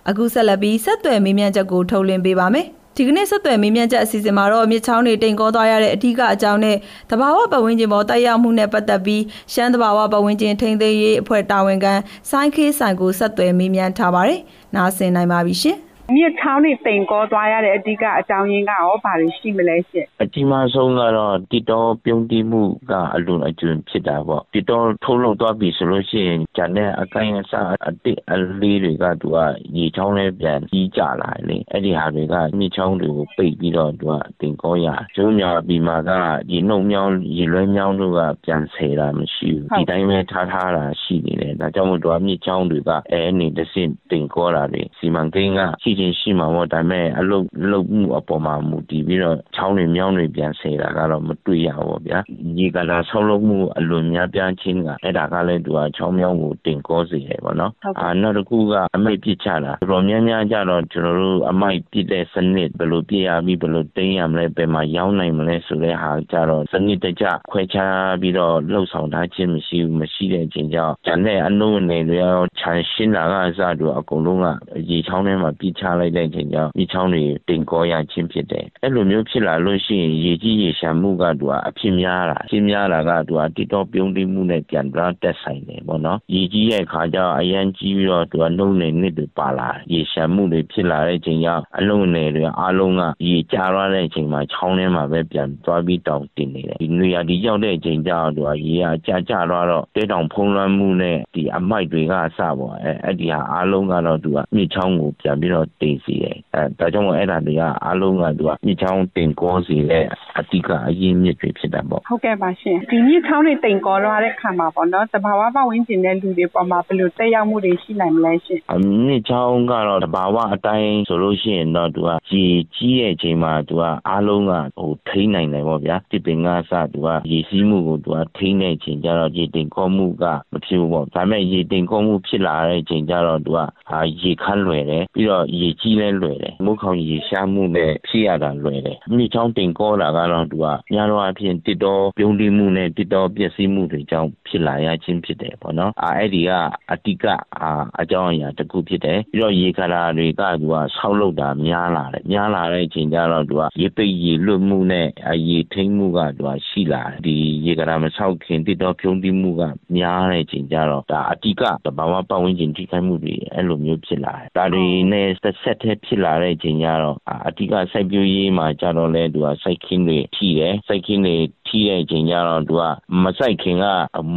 [0.10, 6.78] အခုဆက်လက်ပြီးဆက်သွယ်မေးမြန်းချက်ကိုထုတ်လွှင့်ပေးပါမယ်ဒီကနေ့ဆက်သွယ်မေးမြန်းချက်အစီအစဉ်မှာတော့မြစ်ချောင်းတွေတိမ်ကောသွားရတဲ့အဓိကအကြောင်းနဲ့
[7.12, 11.94] တဘာဝပတ်ဝန်းကျင်ပေါ်တိုက်ရောက်မှုနဲ့ပတ်သက်ပြီးရှမ်းတဘာဝပတ်ဝန်းကျင်ထိန်းသိမ်းရေးအဖွဲ့တာဝန်ခံ
[12.30, 14.40] စိုင်းခေးဆိုင်ကိုဆက်သွယ်မေးမြန်းထားပါတယ်။
[14.76, 15.78] နားဆင်နိုင်ပါပြီရှင်။
[16.16, 27.54] မြစ်ချောင်းတွေတိမ်ကောသွားရတဲ့အဓိကအကြောင်းရင်းကရောဘာတွေရှိမလဲရှင့်အကြီးမားဆုံးကတော့တစ်တော်ပြုံးတိမှုကအလွန်အကျွံဖြစ်တာပေါ့တစ်တော်ထုတ်လုပ်သွားပြီဆိုလို့ရှိရင်ဂျန်တဲ့အကိုင်းအစ
[27.88, 29.38] အတစ်အလေးတွေကသူက
[29.78, 36.12] ရေချောင်းလေးပြန်ကြီးကြလာလေအဲ့ဒီဟာတွေကမြစ်ချောင်းတွေကိုပိတ်ပြီးတော့သူကတင်ကောရကျုံးညာပြီးမှက
[36.52, 52.20] ရေနှုတ်မြောင်းရေလွှဲမြောင်းတို့ကပြန်ဆယ်တာမရှိဘူးဒီတိုင်းပဲထားထားတာရှိနေတယ်ဒါကြောင့်မို့သူကမြစ်ချောင်းတွေကအဲအနေတစ်စင်တင်ကောတာတွေစီမံကိန်းကရှိခြင်းရှိမှာပေါ့ဒါပေမဲ့အလုတ်လုတ်မှုအပေါ်မှာမူတည်ပြီးတော့ချောင်းတွေမြောင်းတွေပြန်ဆယ်တာကတော့မတွေ့ရဘူးဗျာ
[52.58, 74.48] ရေကလာဆောက်လုပ်မှုအလွန်များပြားခြင်းကအဲ့ဒါကလည်းသူကချောင်းမြောင်းကိုတင်ကောစေတယ်ပေါ့နော်အာနောက်တစ်ခုကအမိတ်ပြစ်ချတာတော်တော်များများကြတော့ကျွန်တော်တို့အမိုက်ပြစ်တဲ့စနစ်ဘယ်လိုပြရပြီးဘယ်လိုတင်းရမလဲဘယ်မှာရောင်းနိုင်မလဲဆိုတဲ့ဟာကြတော့စနစ်တကျခွဲခြားပြီးတော့လှုပ်ဆောင်ထားခြင်းမရှိဘူးမရှိတဲ့အချိန်ကြောင့်ကျန်တဲ့အနှုတ်နယ်တွေရောခြံရှင်းတာကအစတူအကုန်လုံးက
[74.90, 110.06] ရေချောင်းထဲမှာပြစ်ချလိုက်တဲ့အချိန်ကြောင့်မြစ်ချောင်းတွေတင်ကောရခြင်းဖြစ်တယ်အဲ့လိုမျိုးဖြစ်လာလို့ရှိရင်ရေကြီးရေရှာမှုကသူကအဖြစ်များတာအဖြစ်များတာကသူကတိတော့ပြုံးတိမှုနဲ့ပြန်ပြီးတက်ဆိုင်တယ်ပေါ့နော်ရေကြီးရဲ့ခါကျအရန်ကြီးပြီးတော့သူကနှုံနေနစ်တွေပါလာရေရှာမှုတွေဖြစ်လာတဲ့အချိန်ကြောင့်အလုံးနယ်တွေအားလုံးကရေကျသွားတဲ့အချိန်မှာချောင်းထဲမှာပဲပြန်သွားပြီးတောင်တင်နေတယ်ဒီနေရာဒီရောက်တဲ့အချိန်ကျတော့သူကရေကကြာကျသွားတော့တဲတောင်ဖုံးလွှမ်းမှုနဲ့ဒီအမိုက်တွေကအစပေါ့အဲအဲ့ဒီဟာအားလုံးကတော့သူကမြစ်ချောင်းကိုပြန်ပြီးတော့တင်စီတယ်အဲဒါကြောင့်မို့အဲ့ဒါတွေကအားလုံးကသူကမြစ်ချောင်းတင်ကောစီတဲ့
[110.40, 118.60] အတိကအရင်းမြစ်တွေဖြစ်တာပေါ့ဟုတ်ကဲ့ပါရှင်ဒီမြစ်ချောင်းတွေတင်ကောလာတဲ့ခါမှာပေါ့နော်တဘာဝပတ်ဝန်းကျင်တဲ့လူတွေပေါ်မှာဘယ်လိုတက်ရောက်မှုတွေရှိနိုင်မလဲရှင်
[119.08, 122.44] မြစ်ချောင်းကတော့တဘာဝအတိုင်းဆိုလို့ရှိရင်တော့သူကရေ
[122.76, 133.60] ကြီးတဲ့အချိန်မှာသူကအားလုံးကဟိုထိန်းနိုင်တယ်ပေါ့ဗျာဒီပင်ကစသူကရေစီးမှုကိုသူကထိန်းတဲ့အချိန်ကျတော့ရေတင်ကောမှုကမဖြစ်ဘူးပေါ့ဒါပေမဲ့ရေတင်ကောမှုဖြစ်လာတဲ့အချိန်ကျတော့သူက
[133.90, 146.52] ဟာရေခမ်းလွယ်တယ်ပြီးတော့ရေရေကြီးလဲလွယ်တယ်မိုးခေါင်ရေရှားမှုနဲ့ဖြစ်ရတာလွယ်တယ်မြေချောင်းတင်ကောတာကတော့သူကများတော့အဖြစ်တစ်တော်ပြုံးတိမှုနဲ့တစ်တော်ပျက်စီးမှုတွေကြောင့်ဖြစ်လာရခြင်းဖြစ်တယ်ပေါ့နော်အာအဲ့ဒီက
[146.92, 147.26] အတိက
[147.62, 147.66] အ
[148.02, 155.08] အကြောင်းအရာတစ်ခုဖြစ်တယ်ပြီးတော့ရေခါလာတွေကသူကဆောက်လုပ်တာများလာတယ်များလာတဲ့အချိန်ကျတော့သူကရေပိတ်ရေလွတ်မှုနဲ့
[155.48, 159.62] ရေထိန်မှုကသူကရှိလာတယ်ဒီရေခါလာမဆောက်ခင်တစ်တော်ပြုံးတိမှုက
[159.98, 167.18] များတဲ့အချိန်ကျတော့ဒါအတိကတဘာဝပတ်ဝန်းကျင်ထိခိုက်မှုတွေအဲ့လိုမျိုးဖြစ်လာတယ်ဒါတွေနဲ့ဆက်ဆက်ထဲဖြစ်လာတဲ့အချိန်ကျတော့
[167.48, 171.36] အတိကစိုက်ပျိုးရေးမှာကျတော့လဲသူကစိုက်ခင်းတွေထိတယ်စိုက်ခင်းတွေ
[171.68, 172.84] ထိတဲ့အချိန်ကျတော့သူက
[173.24, 173.86] မစိုက်ခင်က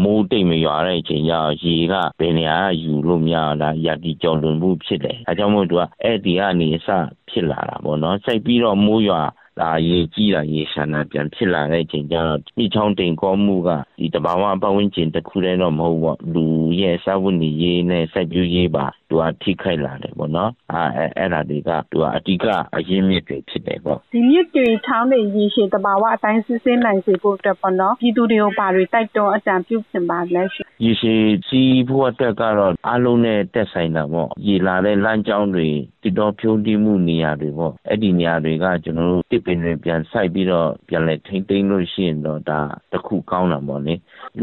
[0.02, 6.88] မိုးတိတ်မရွာတဲ့အချိန်ကျတော့ရေကဘယ်နေရာယူလို့မရတာရာတီကြော်လွန်မှုဖြစ်တယ်အဲကြောင့်မို့သူကအဲ့ဒီကနေအစ
[7.30, 9.22] ဖြစ်လာတာပေါ့နော်စိုက်ပြီးတော့မိုးရွာ
[9.60, 13.68] ဒါရေကြီးတာရေရှာတာပြန်ဖြစ်လာတဲ့အချိန်ကျတော့ဒီချောင်းတင်ကောမှုက
[14.00, 16.44] ဒီတဘာဝပတ်ဝန်းကျင်တစ်ခုတည်းတော့မဟုတ်ဘူးလူ
[16.80, 22.46] ရဲ့စာဝတ်နေရေးနဲ့စိုက်ပျိုးရေးပါ သူကထိခိုက်လာတယ်ပေါ့နော်အဲအဲ့ဒါတွေကသူကအဓိက
[22.76, 35.68] အရင်းမြစ်တွေဖြစ်တယ်ပေါ့ဒီမြစ်တွေချောင်းတွေရေရှည်တဘာဝအတိုင်းစစ်စင်းနိုင်စေဖို့အတွက်ပေါ့နော်ပြည်သူတွေကိုပါတွေတိုက်တွန်းအကြံပြုချင်ပါလဲရှင်ရေရှည်ကြီးဖို့အတွက်ကတော့အားလုံးနဲ့တက်ဆိုင်တာပေါ့ရေလာတဲ့လမ်းကြောင်းတွေ
[36.02, 42.60] တည်တော်ဖြုံးတိမှုနေရာတွေပေါ့အဲ့ဒီနေရာတွေကကျွန်တော်တို့တစ်ပင်တွေပြန်စိုက်ပြီးတော့ပြန်လဲထိမ့်သိမ်းလို့ရှိရင်တော့ဒါ
[42.92, 43.94] တစ်ခုကောင်းတာပေါ့လေ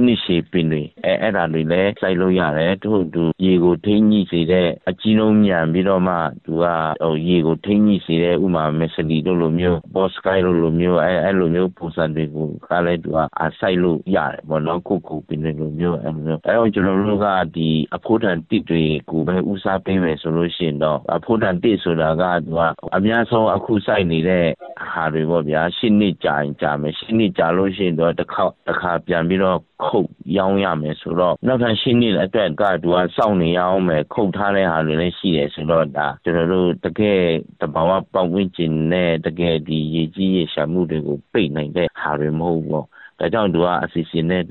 [0.03, 4.56] နှစ်ရှည်ပင်တွေအဲအဲ့ဒါတွေလည်းစိုက်လို့ရတယ်တို့သူရေကိုထိမ့်ညှိစေတဲ့
[4.89, 6.15] အကြီးလုံးမြန်ပြီးတော့မှ
[6.45, 6.65] သူက
[7.03, 22.61] ဟိုရေကိုထိမ့်ညှိစေတဲ့ဥမာမက်စလီတို့လိုမျိုးဘော့စကိုင်းတို့လိုမျိုးအဲအဲ့လိုမျိုးပုံစံတွေကိုကလည်းသူကအစိုက်လို့ရတယ်ပေါ့နော်ခုခုပင်တွေလိုမျိုးအဲလိုအဲတော့ကျွန်တော်တို့ကဒီအဖို့တန်တစ်တွေကိုပဲဦးစားပေးမယ်ဆိုလို့ရှိရင်တော့အဖို့တန်တစ်ဆိုတာကသူက
[22.95, 24.45] အများဆုံးအခုစိုက်နေတဲ့
[24.91, 37.19] ဟာတွေပေါ့ဗျာရှင်းနှစ်ကြာရင်ကြာမယ်ရှင်းနှစ်ကြာလို့ရှိရင်တော့တစ်ခါတစ်ခါပြန်ပြီးတော့ခုတ်ရောင်းရမယ်ဆိုတော့နောက်ထပ်ရှင်းနှစ်အတွက်ကသူကစောင့်နေရအောင်မယ်ခုတ်ထားတဲ့ဟာတွေလည်းရှိတယ်ဆိုတော့ဒါကျွန်တော်တို့တကယ်
[37.61, 42.85] တဘာဝပတ်ဝန်းကျင်နဲ့တကယ်ဒီရေကြီးရေရှာမှုတွေကိုပိတ်နိုင်တဲ့ဟာတွေမဟုတ်ဘူးပေါ့
[43.19, 44.43] ဒါကြောင့်သူကအစီအစဉ်နဲ့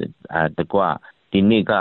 [0.58, 0.80] တကွ
[1.32, 1.72] ဒီနေ့က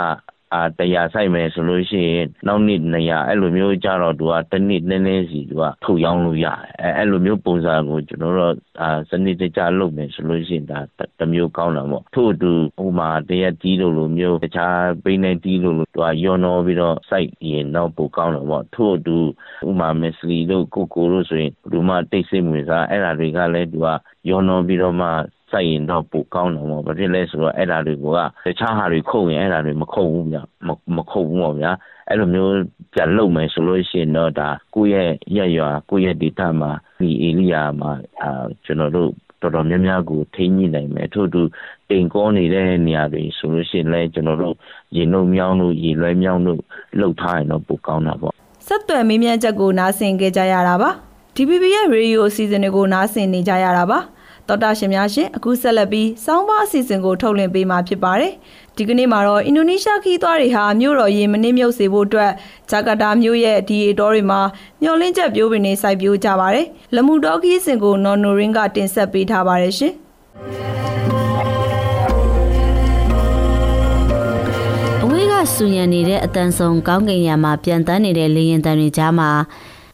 [0.54, 10.78] အာတရားဆိုင်မယ်ဆိုလို့ရှိရင်နောက်နှစ်200အဲ့လိုမျိုးကြတော့သူကတစ်နှစ်နည်းနည်းစီသူကထုတ်ရောင်းလို့ရတယ်အဲအဲ့လိုမျိုးပုံစံကိုကျွန်တော်တို့အာစနစ်တကျလုပ်မယ်ဆိုလို့ရှိရင်ဒါ
[11.18, 12.52] တစ်မျိုးကောင်းတာပေါ့ထို့အတူ
[12.84, 19.16] ဥမာတရက်တီးလို့လိုမျိုးတခြားပိနေတီးလို့လို့သူကယောနောပြီးတော့စိုက်ရင်တော့ပိုကောင်းတယ်ပေါ့ထို့အတူ
[19.68, 23.86] ဥမာမက်စလီတို့ကိုကိုတို့ဆိုရင်ဒီမှာတိတ်ဆိတ်ဝင်စားအဲ့ဒါတွေကလည်းသူက
[24.28, 25.08] ယောနောပြီးတော့မှ
[25.56, 28.06] စိုက်ရင်တော့ပိုကောင်းတယ်ပေါ့ဘာဖြစ်လဲဆိုတော့အဲ့ဒါတွေက
[28.46, 30.38] တခြားဟာတွေခုတ်ရင်အဲ့ဒါတွေမခုတ်ဘူးဗျ
[30.96, 31.70] မခုတ်ဘူးပေါ့ဗျာ
[32.08, 32.52] အဲ့လိုမျိုး
[32.92, 37.90] ပြန်လုပ်မယ်ဆိုလို့ရှိရင်တော့ဒါကိုယ့်ရဲ့ရက်ရွာကိုယ့်ရဲ့ဒေတာမှာဒီဧရိယာမှာ
[38.22, 38.30] အာ
[38.64, 41.42] ကျွန်တော်တို့တော်တော်များများကိုထိန်းညှိနိုင်မယ်ထို့တူ
[41.90, 44.54] တိမ်ကောနေတဲ့နေရာတွေဆိုလို့ရှိရင်လည်းကျွန်တော်တို့
[44.96, 46.60] ရေနှုတ်မြောင်းတို့ရေလွှဲမြောင်းတို့
[46.98, 48.32] လှုပ်ထားရင်တော့ပိုကောင်းတာပေါ့
[48.66, 50.90] ဆက်သွယ်မေးမြန်းချက်ကိုနားဆင်ကြကြရတာပါ
[51.36, 53.98] DPP ရဲ့ရေဒီယိုအစီအစဉ်တွေကိုနားဆင်နေကြရတာပါ
[54.48, 58.32] တော်တာရှင်များရှင်အခုဆက်လက်ပြီးစောင်းပါအစီအစဉ်ကိုထုတ်လွှင့်ပေးမှာဖြစ်ပါတယ်
[58.76, 62.32] ဒီကနေ့မှာတော့အင်ဒိုနီးရှားခီးသွားတွေဟာမြို့တော်ရေမနှင်းမြုပ်စေဖို့အတွက်
[62.70, 64.40] ဂျကာတာမြို့ရဲ့ဒီအေတော်တွေမှာ
[64.82, 69.92] မျောလင်းချက်ပြိုးပင်တွေစိုက်ပျိုးကြပါတယ်လမှုတော်ခီးစဉ်ကိုနော်နိုရင်းကတင်ဆက်ပေးထားပါတယ်ရှင်
[75.04, 79.30] အဝေးကဆူညံနေတဲ့အတန်ဆုံးကောင်းကင်ယံမှာပြန်တန်းနေတဲ့လေရင်တန်တွေကြားမှာ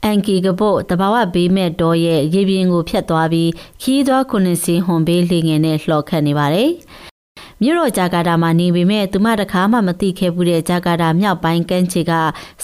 [0.05, 3.51] အန်ကီကပို့တဘာဝဘေးမဲ့တော်ရဲ့ရေပြင်ကိုဖျက်သွားပြီး
[3.83, 6.71] ခီးသွားခုနှစ်စီဟွန်ဘေးလေငယ်နဲ့လှော်ခတ်နေပါတယ်။
[7.63, 12.13] မြို့တော်ဂျာကာတာမှာနေပေမဲ့သူမတခါမှမသိခဲ့ဘူးတဲ့ဂျာကာတာမြောက်ပိုင်းကမ်းခြေက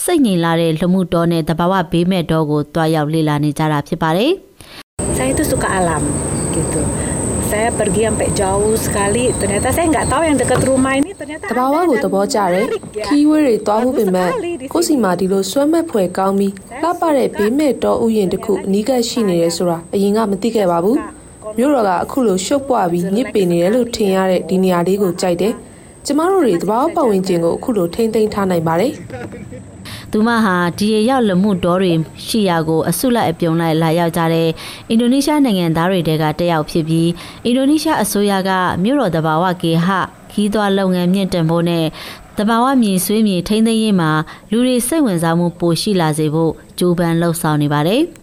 [0.03, 4.31] စိတ်ငြိမ်လာတဲ့လူမှုတော်နဲ့တဘာဝဘေးမဲ့တော်ကိုတွားရောက်လေ့လာနေကြတာဖြစ်ပါတယ်။
[5.15, 6.03] Saya itu suka alam
[6.55, 6.79] gitu.
[7.49, 9.33] Saya pergi sampai jauh sekali.
[9.33, 12.65] Ternyata saya nggak tahu yang dekat rumah ini ternyata တဘာဝကိုသဘောကျတယ်
[13.05, 14.29] ခီးဝဲတွေတွားမှုပင်မဲ့
[14.73, 20.97] ကိုယ်စီမှာဒီလိုဆွဲမဲ့ဖွယ်ကောင်းပြီးလှပတဲ့ဘေးမဲ့တောဥယျာဉ်တစ်ခုအနီးကပ်ရှိနေတယ်ဆိုတာအရင်ကမသိခဲ့ပါဘူး
[21.57, 25.53] မြို့တော်ကအခုလိုရှုပ်ပွားပြီးညစ်ပေနေတယ်လို့ထင်ရတဲ့ဒီနေရာလေးကိုကြိုက်တယ်
[26.05, 28.91] ကျမတို့တွေတဘာဝပတ်ဝန်းကျင်ကိုအခုလိုထိမ့်သိမ်းထားနိုင်ပါတယ်
[30.11, 31.93] သူမဟာဒီရရောက်လမှုတော်တွေ
[32.25, 34.49] ရှိရာကိုအဆုလိုက်အပြုံလိုက်လာရောက်ကြတဲ့
[34.89, 37.09] အင်ဒိုနီးရှားနိုင်ငံသားတွေတဲကတက်ရောက်ဖြစ်ပြီး
[37.45, 38.49] အင်ဒိုနီးရှားအစိုးရက
[38.83, 39.87] မြို့တော်တဘာဝကေဟ
[40.31, 41.85] ခီးသွွားလုပ်ငန်းမြင့်တင်ဖို့နဲ့
[42.37, 44.11] တဘာဝမြေဆွေးမြေထိမ့်သိမ်းရေးမှာ
[44.51, 48.03] လူတွေစိတ်ဝင်စားမှုပိုရှိလာစေဖို့ကြိုးပမ်းလှုပ်ဆောင်နေပါတယ်။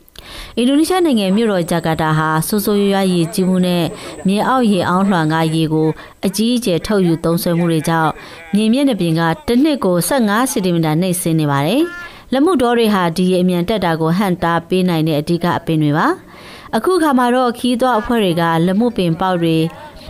[0.57, 3.85] အင်ဒိုနီးရှားနိုင်ငံမြို့တော်ဂျကာတာဟာဆိုးဆိုးရွားရွားရေကြီးမှုနဲ့
[4.27, 5.89] မြေအောက်ရေအောင်းလွှမ်းကရေကို
[6.27, 8.13] အကြီးအကျယ်ထုတ်ယူသုံးစွဲမှုတွေကြောင့်
[8.55, 11.83] မြေမျက်နှာပြင်ကတစ်နှစ်ကို15စင်တီမီတာနှိပ်စင်းနေပါတယ်။
[12.33, 16.07] လက်မှုတော်တွေဟာဒီရေအမြန်တက်တာကိုဟန်တာပေးနိုင်တဲ့အဓိကအပင်တွေပါ။
[16.77, 19.57] အခုခါမှာတော့ခီးသွွားအဖွဲ့တွေကလက်မှုပင်ပေါက်တွေ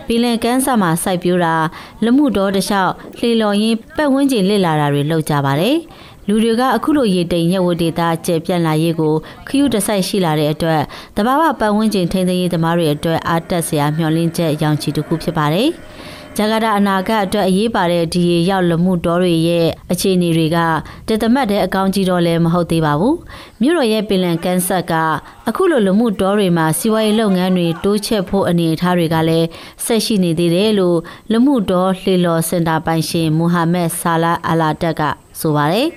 [0.07, 1.55] ပင်လယ်ကမ်းစပ်မှာစိုက်ပျိုးတာ
[2.03, 5.75] လက်မှုတော်တလျှောက်လှေလော်ရင်းပတ်ဝန်းကျင်လစ်လာတာတွေလုပ်ကြပါတယ်။
[6.27, 9.13] လူတွေကအခုလိုရေတိမ်ရက်ဝဒေတာကျပြန့်လာရေးကို
[9.47, 10.81] ခယူးတဆိုင်ရှိလာတဲ့အတွက်
[11.17, 15.69] တဘာဝပတ်ဝန်းကျင်ထိန်းသိမ်းရေးသမားတွေအတွက်အားတက်စရာမျှော်လင့်ချက်ရောင်ချီတစ်ခုဖြစ်ပါတယ်။
[16.39, 20.57] ဂျကာတာအနာဂတ်အတွက်အရေးပါတဲ့ဒီရေရောက်လမှုတော်တွေရဲ့အခြေအနေတွေက
[21.07, 23.17] တသမတ်တဲ့အကောင့်ကြီးတော့လည်းမဟုတ်သေးပါဘူး
[23.61, 24.93] မြို့တော်ရဲ့ပင်လယ်ကန်ဆက်က
[25.49, 29.47] အခုလိုလမှုတော်တွေမှာစီးပွားရေးလုပ်ငန်းတွေတိုးချဲ့ဖို့အနေအထားတွေကလည်း
[29.85, 30.97] ဆက်ရှိနေသေးတယ်လို့
[31.33, 35.03] လမှုတော်လှေလော်စင်တာပိုင်ရှင်မူဟာမက်ဆာလာအလာတက်က
[35.41, 35.87] ဆိုပါတယ်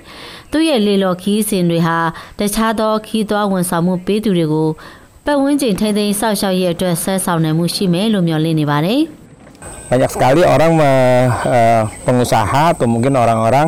[0.51, 1.97] သူ့ရဲ့လေလော်ခီးစဉ်တွေဟာ
[2.39, 4.69] တခြားသောခီးသွွားဝန်ဆောင်မှုပေးသူတွေကို
[5.25, 9.01] ပတ်ဝန်းကျင်ထိန်းသိမ်းစောင့်ရှောက်ရေးအတွက်ဆဲဆောင်နိုင်မှုရှိမယ်လို့မျှော်လင့်နေပါတယ်
[9.91, 13.67] banyak sekali orang uh, pengusaha atau mungkin orang-orang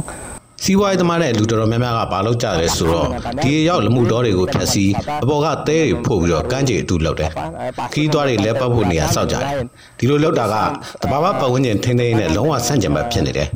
[0.63, 3.07] စီးပွားရေးသမားတဲ့လူတော်တော်များများကဘာလုပ်ကြလဲဆိုတော့
[3.43, 4.91] ဒီရောက်လမှုတော်တွေကိုဖျက်ဆီး
[5.23, 7.31] အပေါ်ကသဲတွေဖို့ပြီးတော့ကမ်းခြေအတူလောက်တယ်
[7.93, 9.45] ခီးသွားတွေလဲပတ်ဖို့နေရာစောက်ကြတယ်
[9.97, 10.55] ဒီလိုလောက်တာက
[11.01, 13.49] တဘာဝပတ်ဝန်းကျင်ထိန်းသိမ်းနေတဲ့လုံးဝဆန့်ကျင်ဘက်ဖြစ်နေတယ်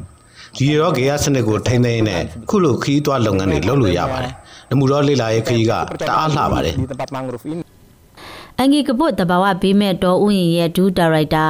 [0.58, 4.34] ဒီရောဂေယစနစ်ကိုထိန်းသိမ်းနေတဲ့ခုလိုခီးသွားလုပ်ငန်းတွေလုပ်လို့ရပါတယ်
[4.70, 5.72] လမှုတော်လေးလာရေးခီးက
[6.08, 6.76] တအားလှပါတယ်
[8.58, 11.46] အန်ဂီကပုတ်တဘာဝဘေးမဲ့တော်ဥယျာဉ်ရဲ့ဒူဒါရိုက်တာ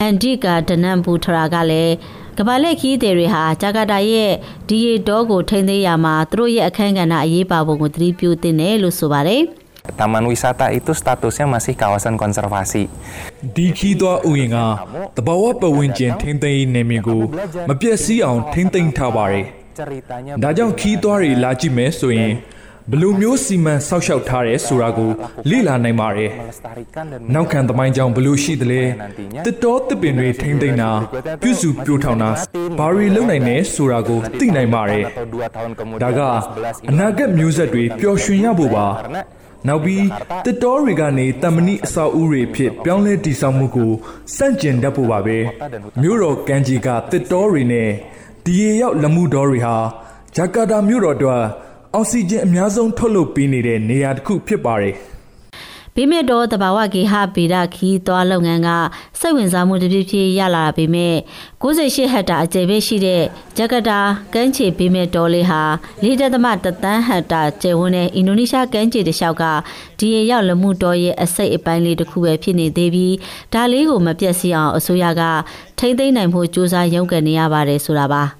[0.00, 1.94] အန်ဒီကာဒနန်ဘူထရာကလည်း
[2.38, 4.32] ကဘာလက်ခီးတွေဟာဂျာကာတာရဲ့
[4.68, 9.42] ဒီရီဒေါကိုထိန်းသိမ်းရမှာသူတို့ရဲ့အခမ်းကဏ္ဍအရေးပါပုံကိုသတိပြုသင့်တယ်လို့ဆိုပါတယ်
[9.96, 12.90] Taman wisata itu statusnya masih kawasan konservasi.
[13.56, 14.56] ဒီခီးသွားဥယျာဉ်က
[15.16, 17.22] တဘာဝပတ်ဝန်းကျင်ထိန်းသိမ်းရေးနယ်မြေကို
[17.68, 19.44] မပြည့်စည်အောင်ထိန်းသိမ်းထားပါတယ်။
[20.42, 22.34] ဒါကြောင့်ခီးသွားတွေလာကြည့်မယ်ဆိုရင်
[22.92, 25.10] ဘလူမျိုးစီမံဆောက်ရှောက်ထားတယ်ဆိုတာကို
[25.50, 26.30] လေ့လာနိုင်ပါတယ်။
[27.34, 28.82] နောက်ခံသမိုင်းကြောင့်ဘလူရှိသလဲ
[29.46, 30.90] တစ်တော်တစ်ပင်တွေထိမ့်သိမ့်တာ
[31.42, 32.30] ပြုစုပြိုးထောင်တာ
[32.78, 35.04] ဘာတွေလုပ်နိုင်လဲဆိုတာကိုသိနိုင်ပါတယ်။
[36.02, 36.20] ဒါက
[36.90, 38.86] အနာဂတ်မျိုးဆက်တွေပျော်ရွှင်ရဖို့ပါ။
[39.66, 40.04] နောက်ပြီး
[40.44, 43.92] တစ်တော်တွေကနေတမဏိအစာအုပ်တွေဖြစ်ပြောင်းလဲတည်ဆောက်မှုကို
[44.36, 45.38] စန့်ကျင်တတ်ဖို့ပါပဲ။
[46.00, 47.90] မြို့တော်ကန်ဂျီကတစ်တော်တွေနဲ့
[48.44, 49.76] ဒီရေရောက်လမှုတော်တွေဟာ
[50.36, 51.42] ဂျကာတာမြို့တော်အတွက်
[51.94, 54.94] အောက်ဆီဂျင်အများဆုံးထုတ်လုပ်ပေးနေတဲ့နေရာတစ်ခုဖြစ်ပါတယ်။
[55.94, 58.68] ဘေးမဲ့တော့တဘာဝဂေဟဗေဒခီးသွားလုပ်ငန်းက
[59.20, 61.16] စိတ်ဝင်စားမှုတစ်ပြည့်ပြည့်ရလာပေမဲ့
[61.62, 63.22] 68ဟက်တာအကျယ်ပဲရှိတဲ့
[63.56, 63.98] ဂျကာတာ
[64.34, 65.62] ကမ်းခြေဘေးမဲ့တော်လေးဟာ
[66.04, 69.44] ၄ဒသမတသန်းဟက်တာကျယ်ဝန်းတဲ့အင်ဒိုနီးရှားကမ်းခြေတစ်လျှောက်က
[69.98, 73.14] ဒီရေရောက်လမှုတော်ရဲ့အစိတ်အပိုင်းလေးတစ်ခုပဲဖြစ်နေသေးပြီး
[73.52, 75.22] ဒါလေးကိုမပြတ်စီအောင်အစိုးရက
[75.78, 78.24] ထိမ့်သိမ့်နိုင်ဖို့ကြိုးစားရုန်းကန်နေရပါတယ်ဆိုတာပါ။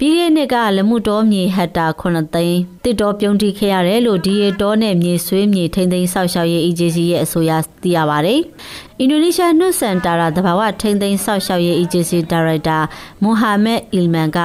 [0.00, 8.40] ပြီးခဲ့တဲ့နှစ်ကလမှုတော်မြေဟက်တာ9သိန်းတစ်တော်ပြုံးတိခဲ့ရတယ်လို့ဒီရတော်နဲ့မြေဆွေးမြေထိမ့်သိမ်းဆောက်ရှောက်ရေး EJC ရဲ့အဆိုအရသိရပါတယ်။
[9.00, 12.78] အင်ဒိုနီးရှားနှုတ်ဆန်တာရာတဘာဝထိမ့်သိမ်းဆောက်ရှောက်ရေး EJC ဒါရိုက်တာ
[13.22, 14.38] မိုဟာမက်အီလ်မန်က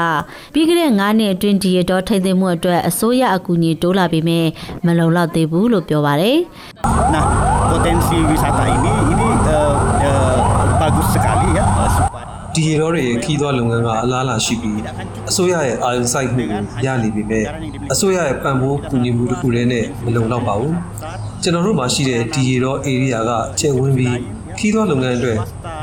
[0.54, 4.48] ပြီးခဲ့တဲ့9နှစ်အတွင်းဒီရတော်ထိမ့်သိမ်းမှုအတွက်အစိုးရအကူအညီတိုးလာပေမဲ့
[4.86, 6.38] မလုံလောက်သေးဘူးလို့ပြောပါတယ်။
[7.14, 7.26] Nah,
[7.72, 10.40] potensi wisata ini ini uh, uh,
[10.80, 11.66] bagus sekali ya.
[12.56, 14.80] ဒီရေတော်ရဲ့ခီးသွွားလုပ်ငန်းကအလားအလာရှိပြီး
[15.30, 17.46] အစိုးရရဲ့အာရုံစိုက်မှုကိုရနေပြီမဲ့
[17.94, 20.76] အစိုးရရဲ့ပံ့ပိုးကူညီမှုတစ်ခုတည်းနဲ့မလုံလောက်ပါဘူး
[21.44, 24.18] ကျွန်တော်တို့မှာရှိတဲ့ဒီရေတော် area ကကျယ်ဝန်းပြီး
[24.58, 25.40] ခီးသွွားလုပ်ငန်းအတွက်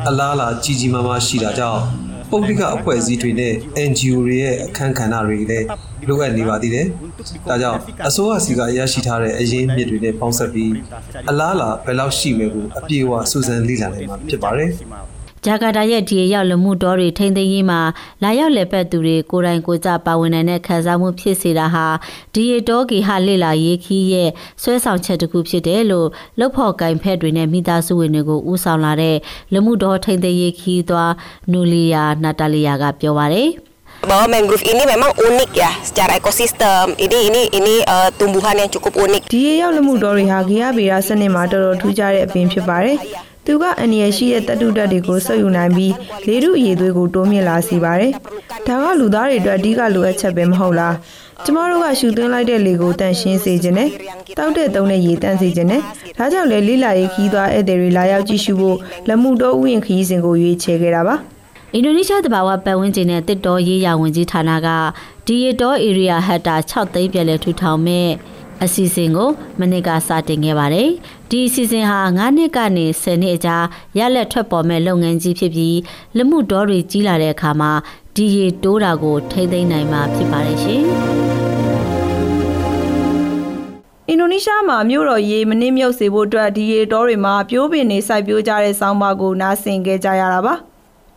[0.09, 1.83] အလားအလာကြီးကြီးမားမားရှိတာကြောင့်
[2.31, 3.55] ပုဂ္ဂလိကအဖွဲ့အစည်းတွေနဲ့
[3.89, 5.67] NGO တွေရဲ့အခမ်းကဏ္ဍတွေလည်း
[6.09, 6.87] လိုအပ်နေပါသေးတယ်။
[7.49, 10.73] ဒါကြောင့်အစိုးရစီကရရှိထားတဲ့အရင်းမြစ်တွေနဲ့ပေါင်းစပ်ပြီး
[11.31, 14.71] အလားအလာဘယ်လောက်ရှိမယ်ကိုအပြည့်အဝစူးစမ်းလေ့လာနိုင်မှာဖြစ်ပါတယ်။
[15.49, 17.81] ဂျာကာတာရဲ့ဒီရောက်လမှုတော်တွေထိမ့်သိမ်းရေးမှာ
[18.23, 21.87] လာရောက်လက်ပတ်သူတွေကိုယ်တိုင်ကိုယ်ကြပါဝင်နိုင်တဲ့ခံစားမှုဖြစ်စေတာဟာ
[22.35, 24.31] ဒီရတော်ဂီဟာလေလာရေးခီးရဲ့
[24.63, 26.09] ဆွဲဆောင်ချက်တစ်ခုဖြစ်တယ်လို့
[26.39, 29.17] လှုပ်ဖို့ကင်ဖက်တွေနဲ့မိသားစုဝင်တွေကိုဦးဆောင်လာတဲ့
[29.55, 31.13] လမှုတော်ထိမ့်သိမ်းရေးခီးသွား
[31.53, 33.51] နူလီယာနာတာလီယာကပြောပါတယ်
[34.07, 36.95] bahwa mangrove ini memang unik ya secara ekosistem.
[36.95, 39.23] Ini ini ini uh, tumbuhan yang cukup unik.
[39.33, 42.97] ဒီရေရောက်လမှုတော်တွေဟာဂေယဗေဒစနစ်မှာတော်တော်ထူးခြားတဲ့အပင်ဖြစ်ပါတယ်။
[43.51, 45.95] သူကအန်ရရှိတဲ့တတုတက်တွေကိုဆုပ်ယူနိုင်ပြီး
[46.27, 48.13] လေထုအရေးသွေးကိုတိုးမြင့်လာစေပါတယ်။
[48.67, 50.95] ဒါကလူသားတွေအတွက်အဓိကလိုအပ်ချက်ပဲမဟုတ်လား။
[51.45, 53.91] ကျမတို့ကရှူသွင်းလိုက်တဲ့လေကိုတန့်ရှင်းစေခြင်းနဲ့
[54.39, 55.83] တောက်တဲ့သုံးတဲ့ရေတန့်စေခြင်းနဲ့
[56.19, 58.77] ဒါကြောင့်လေလိလာရေးခီးသွားဧည့်သည်တွေလာရောက်ကြည့်ရှုဖို့
[59.09, 61.15] လက်မှုတော်ဥယျာဉ်ခီးစဉ်ကိုရွေးချယ်ခဲ့တာပါ။
[61.75, 64.69] အင်ဒိုနီးရှားတဘာဝပတ်ဝန်းကျင်နဲ့တစ်တော်ရေးရာဝန်ကြီးဌာနက
[65.27, 68.09] ဒီရတော် area ဟက်တာ6သိန်းပြည့်လဲထူထောင်မဲ့
[68.65, 70.89] အစီအစဉ်ကိုမနစ်ကစတင်ခဲ့ပါတယ်။
[71.31, 73.57] ဒီအစီအစဉ်ဟာ9နှစ်ကနေ10နှစ်အကြာ
[73.99, 75.77] ရလက်ထွက်ပေါ်မဲ့လုပ်ငန်းကြီးဖြစ်ပြီး
[76.17, 77.73] လက်မှုတော်တွေကြီးလာတဲ့အခါမှာ
[78.15, 80.83] ဒီရေတိုးတာကိုထိမ့်သိမ်းနိုင်မှာဖြစ်ပါတယ်ရှင်။
[84.09, 90.55] အင်ဒိုနီးရှားမှာမြို့တော်ရေမနှင်းမြုပ်စေဖို့အတွက်ဒီရေတောတွေမှာပြိုးပင်တွေစိုက်ပျိုးကြတဲ့ဆောင်းပါးကိုနားဆင်ခဲ့ကြရတာပါ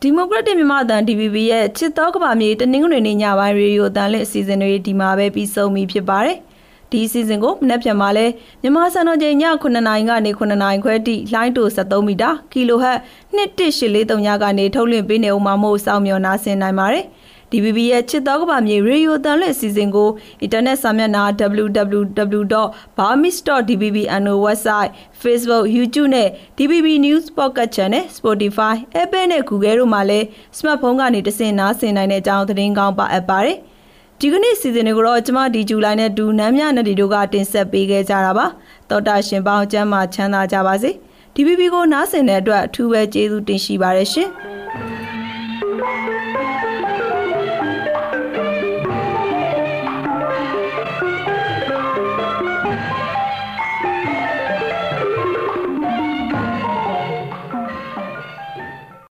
[0.01, 6.37] ဒီမိုကရက်တစ်မြန်မာအသံ DVB ရဲ့ချစ်တော်ကဘာမြေတနင်္ဂနွေနေ့ညပိုင်းရေဒီယိုအသံလင့်အစီအစဉ်တွေဒီမှာပဲပြီးဆုံးပြီဖြစ်ပါတယ်။
[6.91, 8.25] ဒီအစီအစဉ်ကိုမနက်ဖြန်မှာလဲ
[8.61, 12.97] မြန်မာစံတော်ချိန်ည9:00နာရီကနေ9:00နာရီခွဲထိလိုင်းတို73မီတာကီလိုဟတ်
[13.35, 17.05] 218439ကနေထုတ်လွှင့်ပေးနေဦးမှာမို့စောင့်မျှော်နားဆင်နိုင်ပါတယ်။
[17.51, 20.09] DBB ရဲ့ချစ်တော်ကဘာမြေရေဒီယိုတန်လွင့်အစီအစဉ်ကို
[20.41, 21.23] အင်တာနက်စာမျက်နှာ
[21.63, 26.27] www.burmese.dbbno website Facebook YouTube နဲ့
[26.57, 28.73] DBB News Pocket Channel Spotify
[29.03, 30.25] Apple နဲ့ Google တို့မှာလည်း
[30.57, 33.57] smartphone ကနေတဆင့်နားဆင်နိုင်တဲ့အကြောင်းသတင်းကောင်းပါအပ်ပါတယ်
[34.23, 38.45] ဒီကနေ့စီစဉ်တွေကိုတော့ကျမဒီဂျူလိုင်းနဲ့ဒူနမ်းမြနဲ့ဒီတို့ကတင်ဆက်ပေးခဲ့ကြတာပါ
[38.89, 40.91] တောတာရှင်ပေါင်းကျမ်းမာချမ်းသာကြပါစေ
[41.33, 44.29] ဒီ PP ကိုနားဆင်တဲ့အတွက်အထူးပဲကျေးဇူးတင်ရှိပါတယ်ရှင်